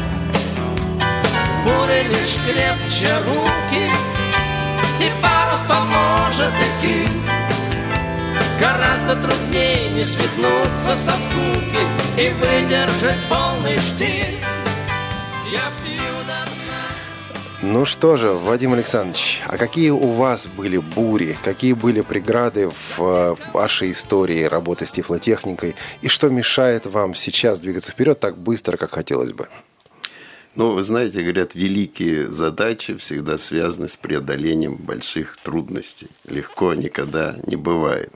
[1.50, 3.90] В буре лишь крепче руки
[5.00, 7.08] И парус поможет идти.
[8.60, 11.82] Гораздо труднее не свихнуться со скуки
[12.16, 14.38] И выдержать полный штиль.
[15.50, 16.59] Я пью до
[17.62, 22.98] Ну что же, Вадим Александрович, а какие у вас были бури, какие были преграды в
[22.98, 28.78] э, вашей истории работы с тифлотехникой, и что мешает вам сейчас двигаться вперед так быстро,
[28.78, 29.48] как хотелось бы?
[30.54, 36.08] Ну, вы знаете, говорят, великие задачи всегда связаны с преодолением больших трудностей.
[36.26, 38.10] Легко никогда не бывает.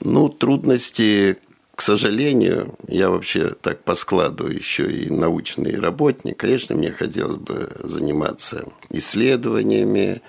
[0.00, 1.36] Ну, трудности,
[1.78, 6.36] к сожалению, я вообще так по складу еще и научный работник.
[6.36, 10.20] Конечно, мне хотелось бы заниматься исследованиями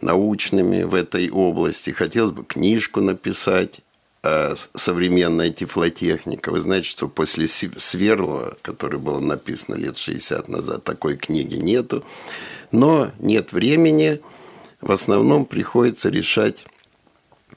[0.00, 1.90] научными в этой области.
[1.90, 3.80] Хотелось бы книжку написать
[4.22, 6.50] а современная тифлотехника.
[6.50, 12.02] Вы знаете, что после Сверлова, который было написано лет 60 назад, такой книги нету.
[12.72, 14.22] Но нет времени.
[14.80, 16.64] В основном приходится решать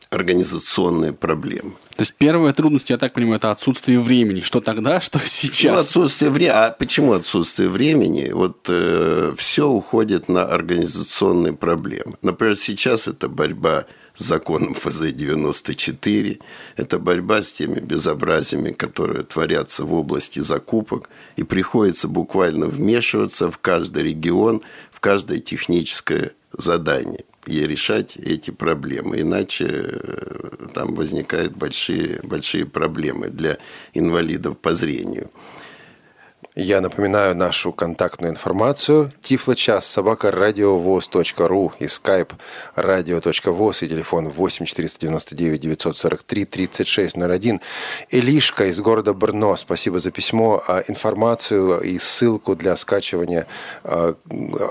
[0.10, 1.72] организационные проблемы.
[1.96, 4.42] То есть первая трудность, я так понимаю, это отсутствие времени.
[4.42, 5.88] Что тогда, что Ну, сейчас.
[5.88, 6.54] отсутствие времени.
[6.56, 8.32] А почему отсутствие времени?
[8.32, 12.16] Вот э, все уходит на организационные проблемы.
[12.22, 16.40] Например, сейчас это борьба с законом ФЗ-94,
[16.76, 23.60] это борьба с теми безобразиями, которые творятся в области закупок, и приходится буквально вмешиваться в
[23.60, 29.22] каждый регион, в каждое техническое задание и решать эти проблемы.
[29.22, 33.58] Иначе э, там возникают большие, большие проблемы для
[33.94, 35.30] инвалидов по зрению.
[36.60, 39.14] Я напоминаю нашу контактную информацию.
[39.22, 42.32] Тифлочас, собака, радиовоз.ру и skype
[42.74, 47.62] радио.воз и телефон 8 499 943 3601.
[48.10, 50.64] Илишка из города Брно, спасибо за письмо.
[50.68, 53.46] А Информацию и ссылку для скачивания
[53.84, 54.16] а,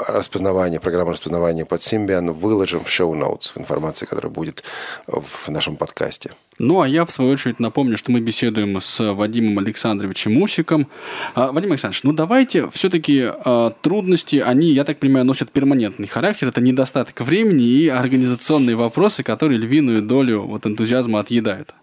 [0.08, 4.64] распознавания, программы распознавания под Symbian выложим в шоу-ноутс, в информации, которая будет
[5.06, 6.32] в нашем подкасте.
[6.58, 10.88] Ну, а я, в свою очередь, напомню, что мы беседуем с Вадимом Александровичем Мусиком.
[11.34, 13.30] А, Вадим Александрович, ну давайте все-таки
[13.82, 16.48] трудности, они, я так понимаю, носят перманентный характер.
[16.48, 21.74] Это недостаток времени и организационные вопросы, которые львиную долю вот энтузиазма отъедают.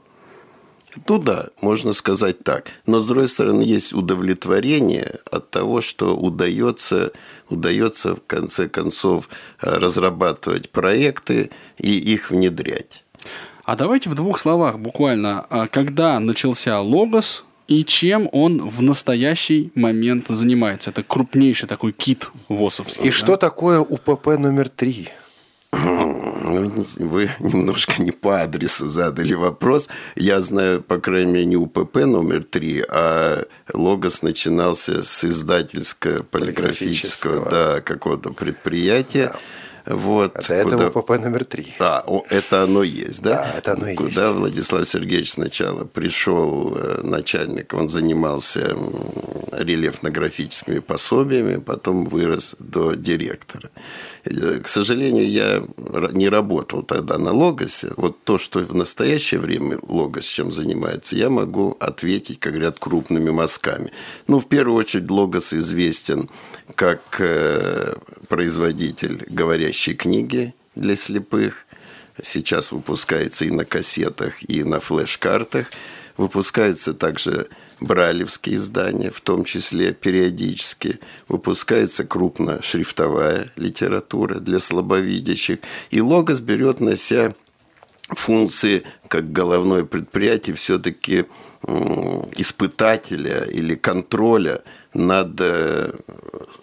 [1.07, 2.67] Ну да, можно сказать так.
[2.85, 7.11] Но с другой стороны, есть удовлетворение от того, что удается,
[7.49, 9.27] удается в конце концов
[9.59, 13.02] разрабатывать проекты и их внедрять.
[13.65, 19.71] А давайте в двух словах буквально, а, когда начался Логос и чем он в настоящий
[19.73, 20.89] момент занимается.
[20.89, 23.03] Это крупнейший такой кит ВОСовский.
[23.03, 23.11] И да?
[23.13, 25.09] что такое УПП номер три?
[25.71, 29.89] Ну, Вы немножко не по адресу задали вопрос.
[30.15, 37.49] Я знаю, по крайней мере, не УПП номер три, а Логос начинался с издательско-полиграфического Полиграфического.
[37.49, 39.33] да, какого-то предприятия.
[39.85, 41.67] Вот, Это, это куда- УПП номер три.
[41.79, 43.43] А, о, это оно есть, да?
[43.43, 44.37] Да, это оно и Куда есть.
[44.37, 48.77] Владислав Сергеевич сначала пришел э, начальник, он занимался
[49.51, 53.69] рельефно-графическими пособиями, потом вырос до директора.
[54.25, 55.63] Э, К сожалению, я
[56.13, 57.91] не работал тогда на Логосе.
[57.97, 63.31] Вот то, что в настоящее время Логос чем занимается, я могу ответить, как говорят, крупными
[63.31, 63.91] мазками.
[64.27, 66.29] Ну, в первую очередь, Логос известен
[66.75, 67.95] как э,
[68.27, 71.65] производитель говорящей книги для слепых.
[72.21, 75.67] сейчас выпускается и на кассетах, и на флеш-картах.
[76.15, 77.47] Выпускаются также
[77.79, 80.99] бралевские издания, в том числе периодически.
[81.27, 85.59] Выпускается крупношрифтовая литература для слабовидящих.
[85.89, 87.33] И Логос берет на себя
[88.09, 91.25] функции, как головное предприятие, все-таки
[92.35, 95.91] испытателя или контроля над э,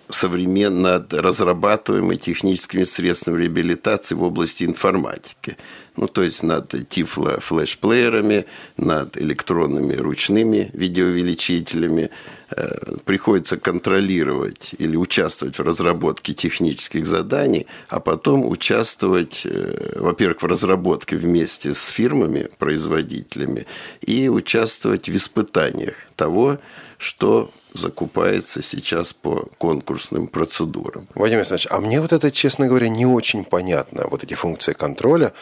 [0.08, 0.82] современ...
[0.82, 5.56] над разрабатываемыми техническими средствами реабилитации в области информатики.
[5.96, 12.10] Ну, то есть над тифло-флешплеерами, над электронными ручными видеоувеличителями.
[12.50, 20.46] Э, приходится контролировать или участвовать в разработке технических заданий, а потом участвовать, э, во-первых, в
[20.46, 23.66] разработке вместе с фирмами, производителями,
[24.00, 26.58] и участвовать в испытаниях того,
[26.98, 31.06] что закупается сейчас по конкурсным процедурам.
[31.14, 35.32] Владимир Александрович, а мне вот это, честно говоря, не очень понятно, вот эти функции контроля.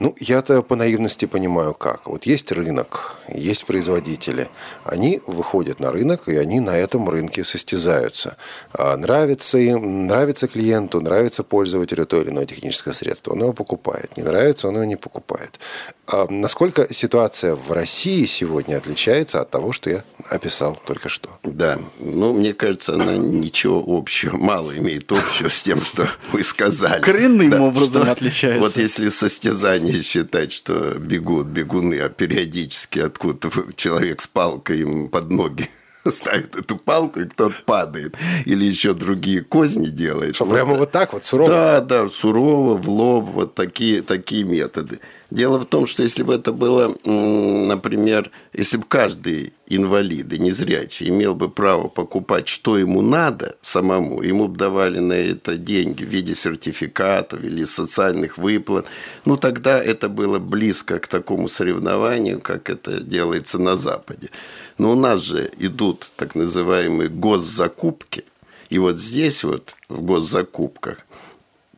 [0.00, 2.06] Ну, я-то по наивности понимаю как.
[2.06, 4.48] Вот есть рынок, есть производители.
[4.84, 8.36] Они выходят на рынок, и они на этом рынке состязаются.
[8.72, 14.16] А нравится им, нравится клиенту, нравится пользователю то или иное техническое средство, он его покупает.
[14.16, 15.58] Не нравится, он его не покупает.
[16.06, 21.28] А насколько ситуация в России сегодня отличается от того, что я описал только что?
[21.42, 27.02] Да, ну, мне кажется, она ничего общего, мало имеет общего с тем, что вы сказали.
[27.02, 28.60] Коренным Да, образом что отличается.
[28.60, 35.30] Вот если состязание считать, что бегут бегуны, а периодически откуда-то человек с палкой им под
[35.30, 35.68] ноги
[36.06, 38.16] ставит эту палку, и кто-то падает.
[38.46, 40.34] Или еще другие козни делает.
[40.36, 41.48] Что, Вот прямо вот так вот сурово?
[41.50, 45.00] да, да, сурово, в лоб, вот такие, такие методы.
[45.30, 51.10] Дело в том, что если бы это было, например, если бы каждый инвалид и незрячий
[51.10, 56.08] имел бы право покупать, что ему надо самому, ему бы давали на это деньги в
[56.08, 58.86] виде сертификатов или социальных выплат,
[59.26, 64.30] ну тогда это было близко к такому соревнованию, как это делается на Западе.
[64.78, 68.24] Но у нас же идут так называемые госзакупки,
[68.70, 71.04] и вот здесь вот в госзакупках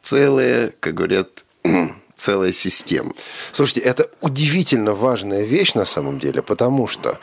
[0.03, 1.44] целая, как говорят,
[2.20, 3.14] целая система.
[3.52, 7.18] Слушайте, это удивительно важная вещь на самом деле, потому что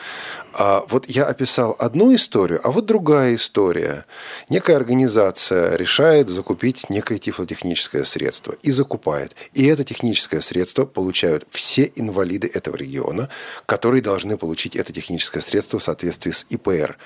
[0.53, 4.05] а, вот я описал одну историю, а вот другая история.
[4.49, 9.35] Некая организация решает закупить некое тифлотехническое средство и закупает.
[9.53, 13.29] И это техническое средство получают все инвалиды этого региона,
[13.67, 16.97] которые должны получить это техническое средство в соответствии с ИПР.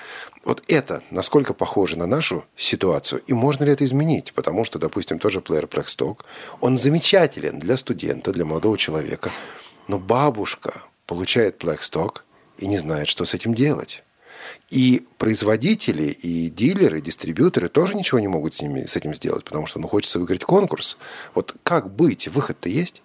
[0.44, 4.32] Вот это насколько похоже на нашу ситуацию, и можно ли это изменить?
[4.32, 6.20] Потому что, допустим, тот же плеер Blackstock,
[6.60, 9.30] он замечателен для студента, для молодого человека,
[9.86, 12.22] но бабушка получает Blackstock
[12.58, 14.02] и не знает, что с этим делать.
[14.70, 19.44] И производители, и дилеры, и дистрибьюторы тоже ничего не могут с, ними, с этим сделать,
[19.44, 20.98] потому что ну, хочется выиграть конкурс.
[21.34, 22.26] Вот как быть?
[22.28, 23.02] Выход-то есть?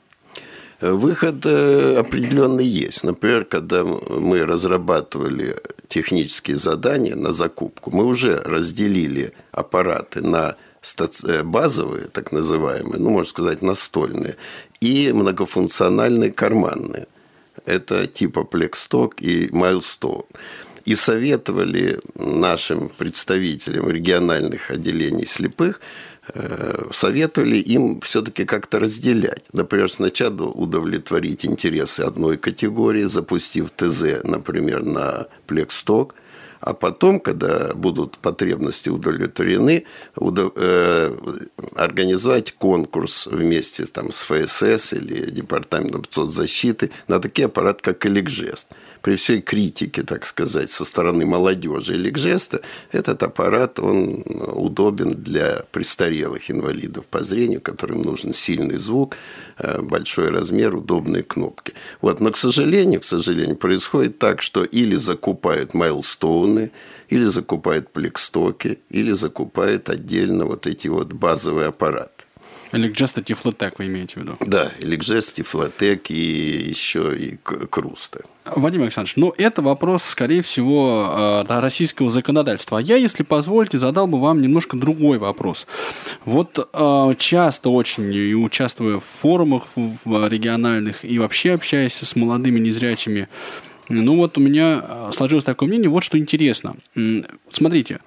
[0.80, 3.04] Выход э, определенный есть.
[3.04, 5.56] Например, когда мы разрабатывали
[5.88, 10.56] технические задания на закупку, мы уже разделили аппараты на
[11.26, 14.36] э, базовые, так называемые, ну, можно сказать, настольные,
[14.80, 17.08] и многофункциональные карманные.
[17.66, 20.26] Это типа Plextalk и Milestone.
[20.86, 26.17] И советовали нашим представителям региональных отделений слепых э,
[26.92, 29.44] советовали им все-таки как-то разделять.
[29.54, 36.16] Например, сначала удовлетворить интересы одной категории, запустив ТЗ, например, на Plextalk,
[36.60, 41.16] а потом, когда будут потребности удовлетворены, удов- э,
[41.76, 48.68] организовать конкурс вместе там, с ФСС или Департаментом соцзащиты на такие аппараты, как Элекжест.
[49.08, 52.60] При всей критике, так сказать, со стороны молодежи Элекжеста,
[52.92, 54.22] этот аппарат, он
[54.54, 59.16] удобен для престарелых инвалидов по зрению, которым нужен сильный звук,
[59.60, 61.74] э, большой размер, удобные кнопки.
[62.02, 62.20] Вот.
[62.20, 66.72] Но, к сожалению, к сожалению, происходит так, что или закупают майлстоуны,
[67.08, 72.17] или закупают плекстоки, или закупают отдельно вот эти вот базовые аппараты.
[72.72, 74.38] Эликджест и Тифлотек вы имеете в виду?
[74.46, 76.16] Да, Эликжест, Тифлотек и
[76.70, 78.22] еще и К- Круста.
[78.46, 82.78] Владимир Александрович, ну это вопрос, скорее всего, э, российского законодательства.
[82.78, 85.68] А я, если позволите, задал бы вам немножко другой вопрос.
[86.26, 92.60] Вот э, часто очень, и участвуя в форумах в- региональных, и вообще общаясь с молодыми
[92.60, 93.28] незрячими,
[93.90, 96.76] ну вот у меня э, сложилось такое мнение, вот что интересно.
[97.50, 98.00] Смотрите,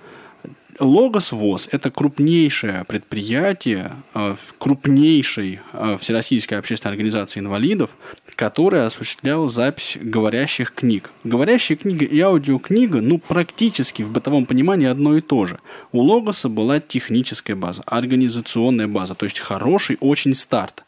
[0.80, 7.90] Логос ВОЗ– это крупнейшее предприятие э, крупнейшей э, Всероссийской общественной организации инвалидов,
[8.34, 11.10] которая осуществляла запись говорящих книг.
[11.22, 15.58] Говорящая книга и аудиокнига, ну, практически в бытовом понимании одно и то же.
[15.92, 20.84] У Логоса была техническая база, организационная база, то есть хороший очень старт.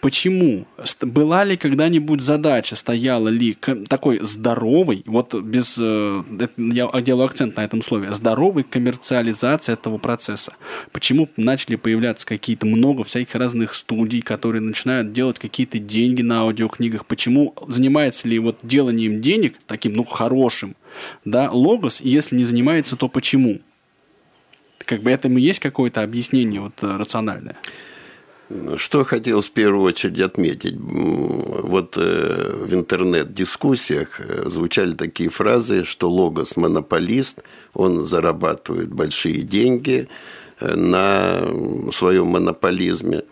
[0.00, 0.66] Почему?
[1.02, 3.56] Была ли когда-нибудь задача, стояла ли
[3.88, 6.22] такой здоровый, вот без, э,
[6.56, 10.54] я делаю акцент на этом слове, здоровой коммерциализации этого процесса?
[10.92, 17.04] Почему начали появляться какие-то много всяких разных студий, которые начинают делать какие-то деньги на аудиокнигах?
[17.04, 20.76] Почему занимается ли вот деланием денег таким, ну, хорошим,
[21.24, 23.60] да, логос, если не занимается, то почему?
[24.84, 27.56] Как бы этому есть какое-то объяснение вот э, рациональное?
[28.76, 30.76] Что хотел в первую очередь отметить?
[30.78, 37.42] Вот э, в интернет-дискуссиях э, звучали такие фразы, что Логос монополист,
[37.74, 40.08] он зарабатывает большие деньги
[40.60, 41.42] э, на
[41.92, 43.22] своем монополизме.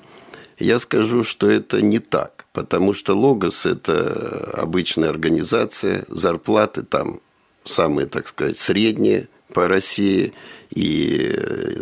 [0.58, 7.20] Я скажу, что это не так, потому что Логос– это обычная организация, зарплаты там
[7.64, 10.34] самые, так сказать, средние по России,
[10.70, 11.34] и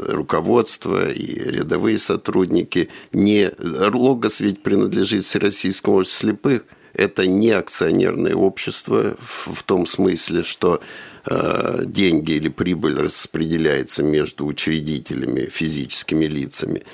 [0.06, 2.88] руководство, и рядовые сотрудники.
[3.12, 3.50] Не...
[3.58, 6.62] Логос ведь принадлежит Всероссийскому обществу слепых.
[6.92, 10.80] Это не акционерное общество в, в том смысле, что
[11.26, 16.84] э, деньги или прибыль распределяется между учредителями, физическими лицами.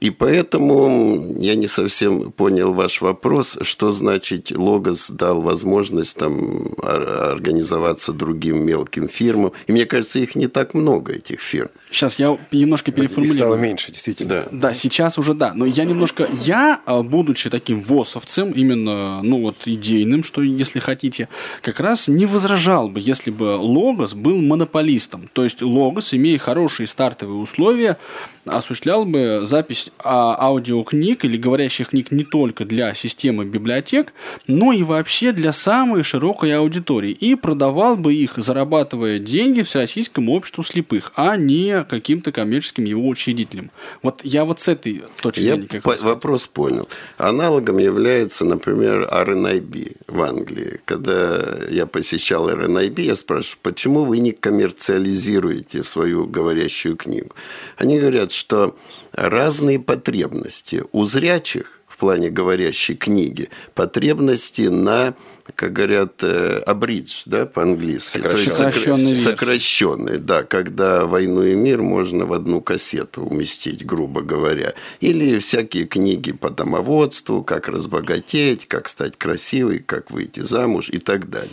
[0.00, 7.08] И поэтому я не совсем понял ваш вопрос, что значит Логос дал возможность там ор-
[7.08, 9.52] организоваться другим мелким фирмам.
[9.66, 11.68] И мне кажется, их не так много, этих фирм.
[11.94, 13.38] Сейчас я немножко Их переформулирую.
[13.38, 14.28] стало меньше, действительно.
[14.28, 14.48] Да.
[14.50, 15.54] Да, сейчас уже да.
[15.54, 21.28] Но я немножко, я, а, будучи таким ВОСовцем, именно, ну вот, идейным, что если хотите,
[21.62, 25.30] как раз не возражал бы, если бы Логос был монополистом.
[25.32, 27.96] То есть Логос, имея хорошие стартовые условия,
[28.44, 34.12] осуществлял бы запись а, аудиокниг или говорящих книг не только для системы библиотек,
[34.48, 37.12] но и вообще для самой широкой аудитории.
[37.12, 43.70] И продавал бы их, зарабатывая деньги Всероссийскому обществу слепых, а не каким-то коммерческим его учредителем.
[44.02, 46.88] Вот я вот с этой точки Я зрения как по- вопрос понял.
[47.18, 50.80] Аналогом является, например, RNIB в Англии.
[50.84, 57.34] Когда я посещал RNIB, я спрашиваю, почему вы не коммерциализируете свою говорящую книгу?
[57.76, 58.76] Они говорят, что
[59.12, 65.14] разные потребности у зрячих в плане говорящей книги, потребности на
[65.54, 68.18] как говорят, э, абридж, да, по-английски.
[68.18, 69.14] Есть версии.
[69.14, 74.74] сокращенный, да, когда «Войну и мир» можно в одну кассету уместить, грубо говоря.
[75.00, 81.28] Или всякие книги по домоводству, как разбогатеть, как стать красивой, как выйти замуж и так
[81.28, 81.52] далее.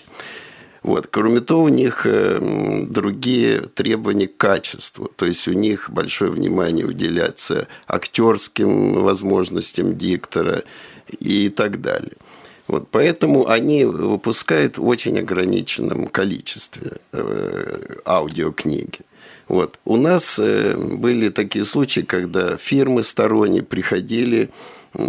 [0.84, 1.08] Вот.
[1.08, 5.12] Кроме того, у них э, другие требования к качеству.
[5.16, 10.64] То есть у них большое внимание уделяется актерским возможностям диктора
[11.20, 12.14] и так далее.
[12.72, 19.00] Вот, поэтому они выпускают в очень ограниченном количестве э, аудиокниги.
[19.50, 19.78] Вот.
[19.84, 24.52] У нас э, были такие случаи, когда фирмы сторонние приходили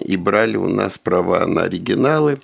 [0.05, 2.41] и брали у нас права на оригиналы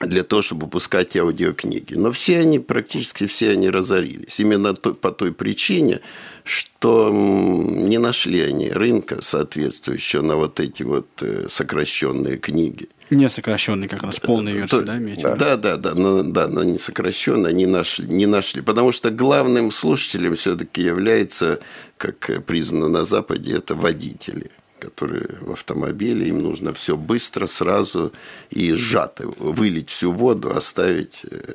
[0.00, 1.94] для того, чтобы выпускать аудиокниги.
[1.94, 4.40] Но все они, практически все они разорились.
[4.40, 6.00] Именно по той причине,
[6.42, 12.88] что не нашли они рынка соответствующего на вот эти вот э, сокращенные книги.
[13.10, 15.22] Не сокращенный как раз, полная версия, То- да, имеете?
[15.22, 15.36] виду?
[15.36, 18.62] Да, да, да, но, да, но не сокращенно, не нашли, не нашли.
[18.62, 21.58] Потому что главным слушателем все-таки является,
[21.98, 28.12] как признано на Западе, это водители которые в автомобиле, им нужно все быстро, сразу
[28.50, 29.28] и сжато.
[29.38, 31.54] Вылить всю воду, оставить, э,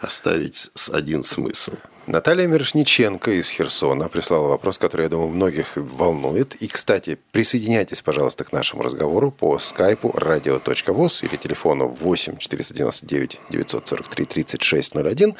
[0.00, 1.72] оставить один смысл.
[2.08, 6.54] Наталья Мирошниченко из Херсона прислала вопрос, который, я думаю, многих волнует.
[6.54, 14.24] И, кстати, присоединяйтесь, пожалуйста, к нашему разговору по скайпу radio.voz или телефону 8 499 943
[14.24, 15.34] 3601.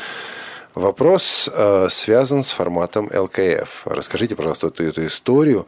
[0.74, 3.86] Вопрос э, связан с форматом ЛКФ.
[3.86, 5.66] Расскажите, пожалуйста, эту, эту историю.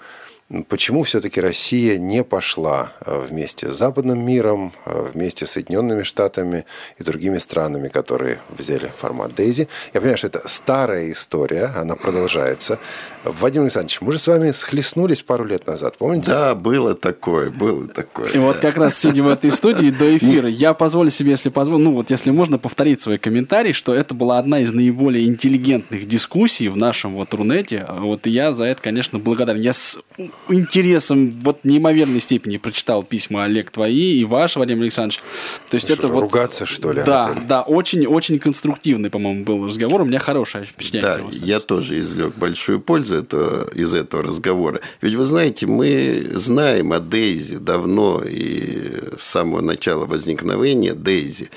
[0.69, 6.65] Почему все-таки Россия не пошла э, вместе с западным миром, э, вместе с Соединенными Штатами
[6.99, 9.69] и другими странами, которые взяли формат Дейзи?
[9.95, 12.81] Я понимаю, что это старая история, она продолжается.
[13.23, 16.33] Вадим Александрович, мы же с вами схлестнулись пару лет назад, помните?
[16.33, 18.31] Да, было такое, было такое.
[18.33, 21.85] И вот как раз сидя в этой студии до эфира, я позволю себе, если позволю,
[21.85, 26.69] ну вот если можно, повторить свой комментарий, что это была одна из наиболее интеллигентных дискуссий
[26.69, 27.87] в нашем вот Рунете.
[27.89, 29.61] Вот и я за это, конечно, благодарен.
[29.61, 30.01] Я с
[30.49, 35.21] интересом вот неимоверной степени прочитал письма Олег твои и ваш, Вадим Александрович.
[35.69, 36.23] То есть это вот...
[36.23, 37.03] Ругаться, что ли?
[37.05, 37.47] Да, Анатолий?
[37.47, 40.03] да, очень-очень конструктивный, по-моему, был разговор.
[40.03, 41.19] У меня хорошее впечатление.
[41.19, 44.81] Да, я тоже извлек большую пользу этого, из этого разговора.
[45.01, 51.51] Ведь вы знаете, мы знаем о Дейзи давно и с самого начала возникновения Дейзи.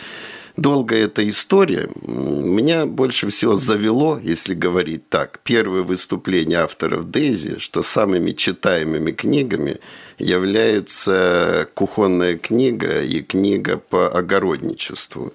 [0.58, 1.90] Долгая эта история.
[2.06, 9.80] Меня больше всего завело, если говорить так, первое выступление авторов Дейзи, что самыми читаемыми книгами
[10.18, 15.34] является кухонная книга и книга по огородничеству.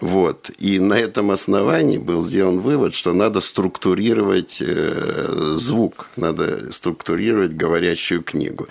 [0.00, 0.50] Вот.
[0.58, 8.22] И на этом основании был сделан вывод, что надо структурировать э, звук, надо структурировать говорящую
[8.22, 8.68] книгу.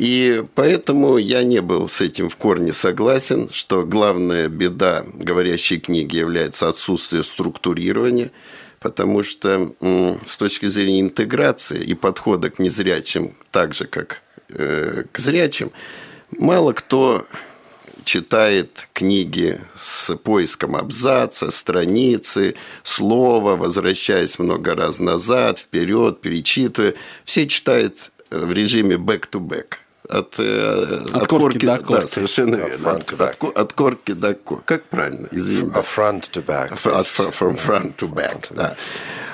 [0.00, 6.16] И поэтому я не был с этим в корне согласен, что главная беда говорящей книги
[6.16, 8.30] является отсутствие структурирования,
[8.78, 9.74] потому что
[10.24, 15.70] с точки зрения интеграции и подхода к незрячим, так же как э, к зрячим,
[16.30, 17.26] мало кто
[18.04, 26.94] читает книги с поиском абзаца, страницы, слова, возвращаясь много раз назад, вперед, перечитывая.
[27.26, 29.74] Все читают в режиме back-to-back.
[30.10, 32.00] От, э, от, от корки, корки до корки.
[32.00, 32.90] Да, совершенно верно.
[32.92, 34.64] От, от, от корки до корки.
[34.66, 35.28] Как правильно?
[35.32, 35.78] Извините.
[35.78, 36.72] От front to back.
[36.72, 38.76] От, from front to back, да.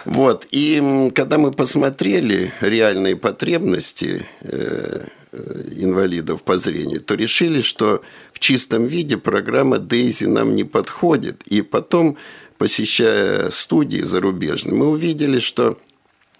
[0.04, 0.46] Вот.
[0.50, 5.06] И когда мы посмотрели реальные потребности э,
[5.36, 8.02] Э, инвалидов по зрению, то решили, что
[8.32, 11.42] в чистом виде программа Дейзи нам не подходит.
[11.42, 12.16] И потом,
[12.56, 15.78] посещая студии зарубежные, мы увидели, что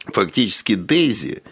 [0.06, 1.42] фактически Дейзи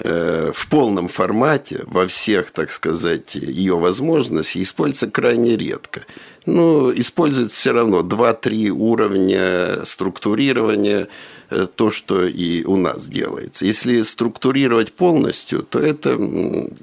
[0.00, 6.04] в полном формате, во всех, так сказать, ее возможностей, используется крайне редко.
[6.46, 11.08] Но используется все равно 2-3 уровня структурирования–
[11.50, 13.64] Э, то, что и у нас делается.
[13.64, 16.18] Если структурировать полностью, то это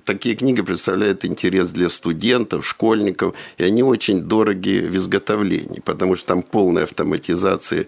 [0.05, 6.25] такие книги представляют интерес для студентов, школьников, и они очень дороги в изготовлении, потому что
[6.27, 7.85] там полная автоматизация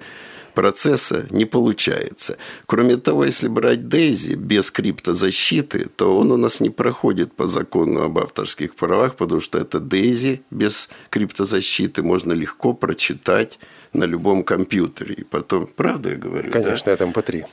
[0.57, 2.37] процесса не получается.
[2.65, 8.01] Кроме того, если брать Дейзи без криптозащиты, то он у нас не проходит по закону
[8.01, 13.59] об авторских правах, потому что это Дейзи без криптозащиты можно легко прочитать
[13.93, 15.13] на любом компьютере.
[15.13, 16.51] И потом, правда я говорю?
[16.51, 16.91] Конечно, да?
[16.91, 17.45] это MP3.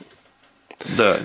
[0.97, 1.19] Да.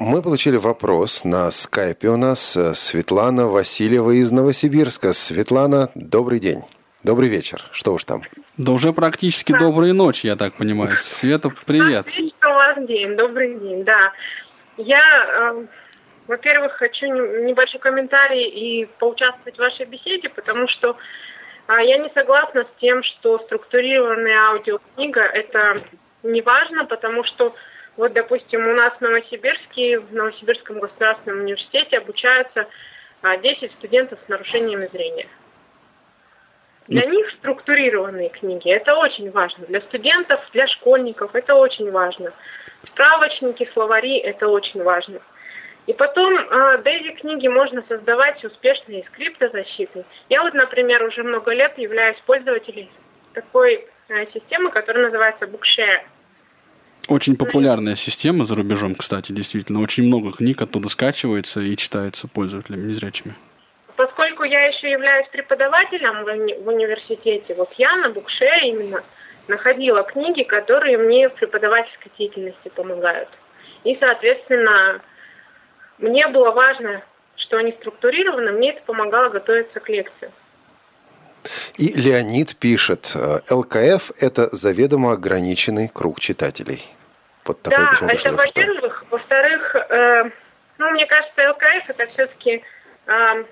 [0.00, 5.12] Мы получили вопрос на скайпе у нас э, Светлана Васильева из Новосибирска.
[5.12, 6.62] Светлана, добрый день.
[7.02, 7.64] Добрый вечер.
[7.72, 8.22] Что уж там?
[8.56, 9.58] Да уже практически да.
[9.58, 10.96] доброй ночи, я так понимаю.
[10.96, 12.06] Света, привет.
[12.06, 14.12] Отлично у вас день, добрый день, да.
[14.78, 15.66] Я, э,
[16.26, 20.96] во-первых, хочу небольшой комментарий и поучаствовать в вашей беседе, потому что
[21.66, 25.82] а я не согласна с тем, что структурированная аудиокнига– это
[26.22, 27.54] не важно, потому что,
[27.96, 32.68] вот, допустим, у нас в Новосибирске, в Новосибирском государственном университете обучаются
[33.22, 35.26] 10 а, студентов с нарушениями зрения.
[36.88, 37.14] Для ну.
[37.14, 39.66] них структурированные книги– это очень важно.
[39.66, 42.32] Для студентов, для школьников это очень важно.
[42.86, 45.20] Справочники, словари– это очень важно.
[45.86, 50.04] И потом э, Дейзи книги можно создавать успешно и скриптозащитой.
[50.28, 52.88] Я вот, например, уже много лет являюсь пользователем
[53.32, 56.02] такой э, системы, которая называется Bookshare.
[57.08, 59.80] Очень популярная система за рубежом, кстати, действительно.
[59.80, 63.34] Очень много книг оттуда скачивается и читается пользователями незрячими.
[64.46, 69.02] Я еще являюсь преподавателем в, уни- в университете, вот я на Bookshare именно
[69.48, 73.28] находила книги, которые мне в преподавательской деятельности помогают.
[73.84, 75.00] И, соответственно,
[75.98, 77.02] мне было важно,
[77.36, 80.30] что они структурированы, мне это помогало готовиться к лекции.
[81.78, 86.82] И Леонид пишет, э, ЛКФ– это заведомо ограниченный круг читателей.
[87.44, 89.04] Вот такое да, письмо это во-первых.
[89.10, 90.30] Во-вторых, э,
[90.78, 92.64] ну, мне кажется, ЛКФ– это все-таки
[93.06, 93.44] э,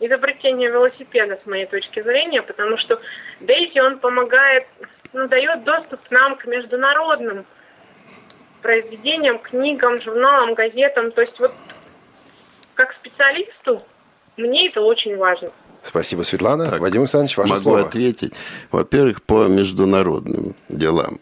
[0.00, 3.00] изобретение велосипеда, с моей точки зрения, потому что
[3.40, 4.66] Дейзи, он помогает,
[5.12, 7.44] ну, дает доступ нам к международным
[8.62, 11.12] произведениям, книгам, журналам, газетам.
[11.12, 11.52] То есть вот
[12.74, 13.82] как специалисту
[14.36, 15.50] мне это очень важно.
[15.82, 16.70] Спасибо, Светлана.
[16.70, 17.80] Так, Вадим Александрович, ваше могу слово.
[17.80, 18.32] ответить.
[18.70, 21.18] Во-первых, по международным делам.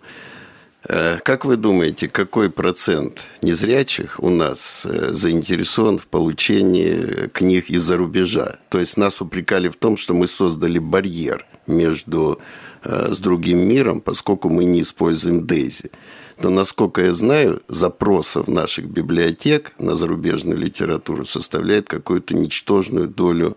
[0.89, 7.97] Э, как вы думаете, какой процент незрячих у нас э, заинтересован в получении книг из-за
[7.97, 8.57] рубежа?
[8.69, 12.41] То есть нас упрекали в том, что мы создали барьер между
[12.85, 15.91] э, с другим миром, поскольку мы не используем Дейзи.
[16.41, 23.57] Но, насколько я знаю, запросов наших библиотек на зарубежную литературу составляет какую-то ничтожную долю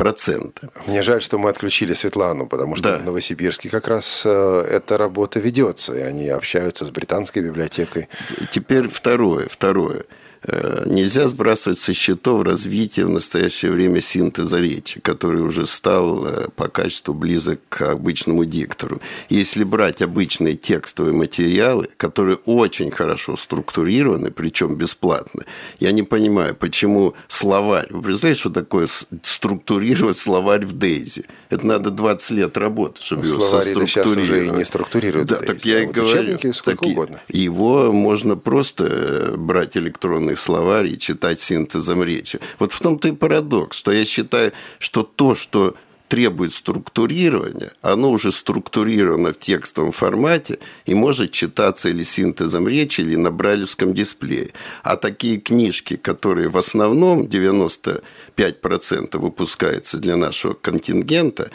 [0.00, 0.70] процента.
[0.86, 2.96] Мне жаль, что мы отключили Светлану, потому что да.
[2.96, 8.08] в Новосибирске как раз э, эта работа ведется, и они общаются с британской библиотекой.
[8.50, 10.04] Теперь второе, второе.
[10.42, 16.48] Э, нельзя сбрасывать со счетов развитие в настоящее время синтеза речи, который уже стал э,
[16.56, 19.00] по качеству близок к обычному диктору.
[19.28, 25.44] Если брать обычные текстовые материалы, которые очень хорошо структурированы, причем бесплатно,
[25.78, 27.88] я не понимаю, почему словарь...
[27.90, 28.88] Вы представляете, что такое
[29.22, 31.26] структурировать словарь в Дейзи?
[31.50, 33.90] Это надо 20 лет работать, чтобы ну, его соструктурировать.
[33.90, 35.28] сейчас уже и не структурируют.
[35.28, 36.38] Да, так я и вот говорю.
[36.54, 37.20] сколько так угодно.
[37.28, 42.38] Его можно просто э, брать электронный современный словарь и читать синтезом речи.
[42.58, 45.74] Вот в том-то и парадокс, что я считаю, что то, что
[46.08, 53.16] требует структурирования, оно уже структурировано в текстовом формате и может читаться или синтезом речи, или
[53.16, 54.50] на брайлевском дисплее.
[54.82, 61.50] А такие книжки, которые в основном 95% выпускаются для нашего контингента,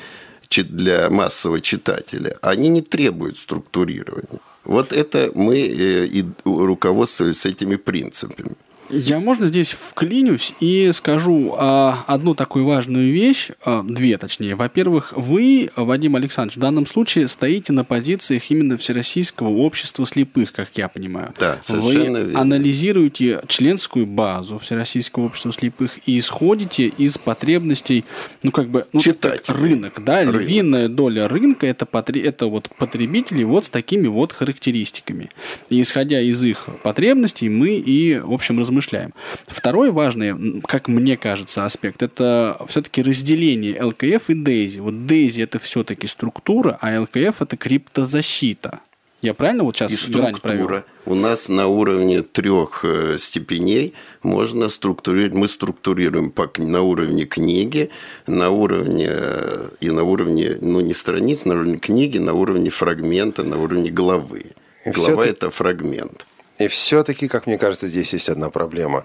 [0.57, 4.39] для массового читателя, они не требуют структурирования.
[4.65, 8.51] Вот это мы э, и руководствовались этими принципами.
[8.95, 14.55] Я, можно, здесь вклинюсь и скажу а, одну такую важную вещь, а, две точнее.
[14.55, 20.69] Во-первых, вы, Вадим Александрович, в данном случае стоите на позициях именно Всероссийского общества слепых, как
[20.75, 21.33] я понимаю.
[21.37, 22.39] Да, совершенно Вы верно.
[22.39, 28.05] анализируете членскую базу Всероссийского общества слепых и исходите из потребностей,
[28.43, 29.49] ну, как бы, ну, Читать.
[29.49, 30.41] рынок, да, Рынок.
[30.41, 35.31] львиная доля рынка это, потре- это вот потребители вот с такими вот характеристиками.
[35.69, 39.13] И исходя из их потребностей, мы и, в общем, размышляем размышляем.
[39.47, 44.81] Второй важный, как мне кажется, аспект, это все-таки разделение ЛКФ и DAISY.
[44.81, 48.79] Вот DAISY это все-таки структура, а ЛКФ это криптозащита.
[49.21, 50.85] Я правильно вот сейчас и структура.
[51.05, 55.33] У нас на уровне трех э, степеней можно структурировать.
[55.33, 57.89] Мы структурируем по, на уровне книги,
[58.27, 63.43] на уровне э, и на уровне, ну не страниц, на уровне книги, на уровне фрагмента,
[63.43, 64.45] на уровне главы.
[64.85, 66.27] И Глава это фрагмент.
[66.57, 69.03] И все-таки, как мне кажется, здесь есть одна проблема.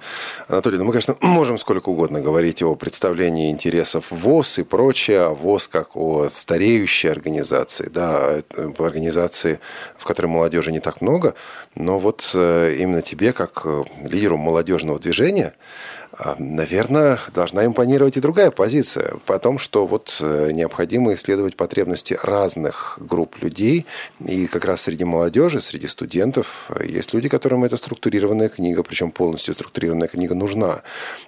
[0.48, 5.30] Анатолий, ну мы, конечно, можем сколько угодно говорить о представлении интересов ВОЗ и прочее, о
[5.30, 9.60] ВОЗ как о стареющей организации, да, э, организации,
[9.98, 11.34] в которой молодежи не так много,
[11.74, 15.99] но вот э, именно тебе, как э, лидеру молодежного движения, а,
[16.38, 22.98] Наверное, должна импонировать и другая позиция по том, что вот э, необходимо исследовать потребности разных
[23.00, 23.86] групп людей.
[24.26, 29.12] И как раз среди молодежи, среди студентов э, есть люди, которым эта структурированная книга, причем
[29.12, 30.82] полностью структурированная книга нужна.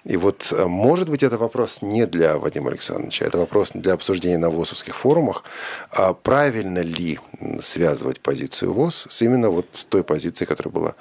[0.05, 4.39] И вот, э, может быть, это вопрос не для Вадима Александровича, это вопрос для обсуждения
[4.39, 5.45] на ВОЗовских форумах.
[5.93, 7.21] А правильно ли
[7.61, 10.95] связывать позицию ВОЗ с именно вот той позицией, которая была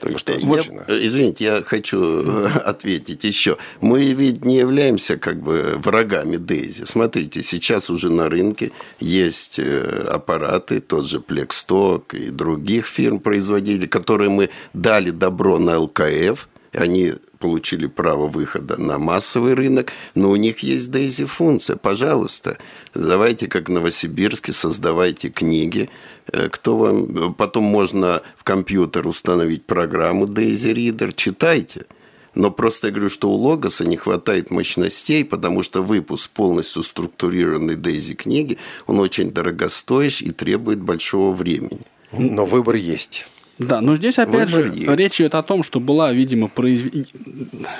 [0.00, 0.84] только что Я- озвучена?
[0.88, 3.56] э, извините, я хочу э, ответить еще.
[3.80, 6.84] Мы ведь не являемся как бы врагами Дейзи.
[6.86, 14.30] Смотрите, сейчас уже на рынке есть э, аппараты, тот же Plextalk и других фирм-производителей, которые
[14.30, 20.60] мы дали добро на ЛКФ, они получили право выхода на массовый рынок, но у них
[20.60, 21.76] есть Daisy функция.
[21.76, 22.58] Пожалуйста,
[22.94, 25.88] давайте, как в Новосибирске, создавайте книги.
[26.32, 27.34] Э, Кто вам...
[27.34, 31.86] Потом можно в компьютер установить программу Daisy Reader, читайте.
[32.34, 37.76] Но просто я говорю, что у Логоса не хватает мощностей, потому что выпуск полностью структурированной
[37.76, 41.80] Daisy книги, он очень дорогостоящий и требует большого времени.
[42.12, 43.26] Но выбор есть.
[43.58, 44.90] Да, но здесь опять Выбор же есть.
[44.96, 47.06] речь идет о том, что была, видимо, произве-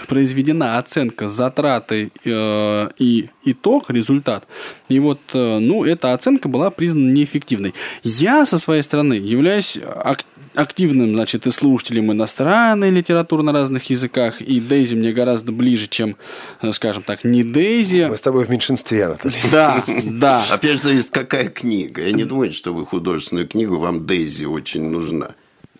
[0.09, 4.47] произведена оценка затраты э, и итог, результат.
[4.89, 7.75] И вот, э, ну, эта оценка была признана неэффективной.
[8.03, 10.25] Я со своей стороны являюсь ак-
[10.55, 16.17] активным, значит, и слушателем иностранной литературы на разных языках, и Дейзи мне гораздо ближе, чем,
[16.63, 18.07] э, скажем так, не Дейзи.
[18.09, 19.35] Мы с тобой в меньшинстве, Анатолий.
[19.53, 20.43] Да, да.
[20.51, 22.01] Опять же, зависит, какая книга.
[22.03, 25.33] Я не думаю, что вы художественную книгу, вам Дейзи очень нужна.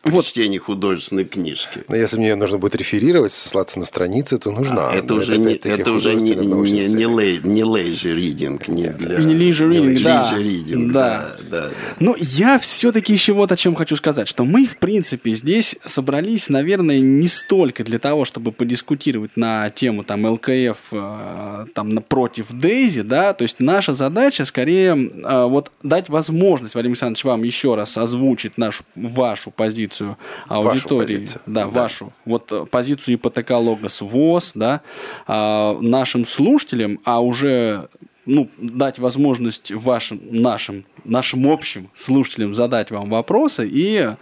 [0.07, 0.25] При Вот.
[0.25, 1.85] чтении художественной книжки.
[1.89, 4.91] Но если мне нужно будет реферировать, сослаться на страницы, то нужна.
[4.91, 8.89] А, это Но уже, не, это уже не, не, не, лей, не лейжи ридинг, не
[8.91, 9.19] для...
[9.19, 10.33] Не reading, да.
[10.37, 11.35] reading, Да.
[11.41, 11.71] да, да, да.
[11.99, 16.49] Ну, я все-таки еще вот о чем хочу сказать, что мы, в принципе, здесь собрались,
[16.49, 23.03] наверное, не столько для того, чтобы подискутировать на тему там ЛКФ э, там напротив Дейзи,
[23.03, 27.99] да, то есть наша задача скорее э, вот дать возможность, Вадим Александрович, вам еще раз
[27.99, 29.96] озвучить нашу, вашу позицию
[30.49, 31.19] аудитории.
[31.19, 31.43] позицию.
[31.47, 32.13] Да, вашу.
[32.25, 34.81] Вот э, позицию ипотека Логос ВОЗ, да,
[35.27, 37.89] а, нашим слушателям, а уже
[38.27, 44.15] ну, дать возможность вашим, нашим нашим общим слушателям задать вам вопросы и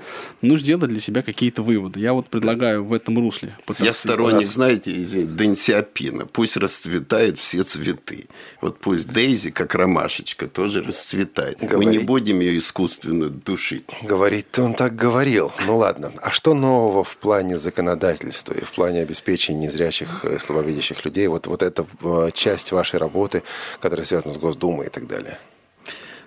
[0.42, 2.00] ну, сделать для себя какие-то выводы.
[2.00, 3.56] Я вот предлагаю в этом русле.
[3.78, 6.26] Я сторонник, знаете, Денсиапина.
[6.26, 8.26] Пусть расцветают все цветы.
[8.60, 11.58] Вот пусть Дейзи, как ромашечка, тоже расцветает.
[11.60, 11.78] Говорит...
[11.78, 13.84] Мы не будем ее искусственно душить.
[14.02, 15.52] Говорит, он так говорил.
[15.66, 16.12] Ну ладно.
[16.22, 21.26] А что нового в плане законодательства и в плане обеспечения незрячих, э, слабовидящих людей?
[21.28, 23.42] Вот, вот эта э, часть вашей работы,
[23.80, 25.38] которая связана с Госдумой и так далее.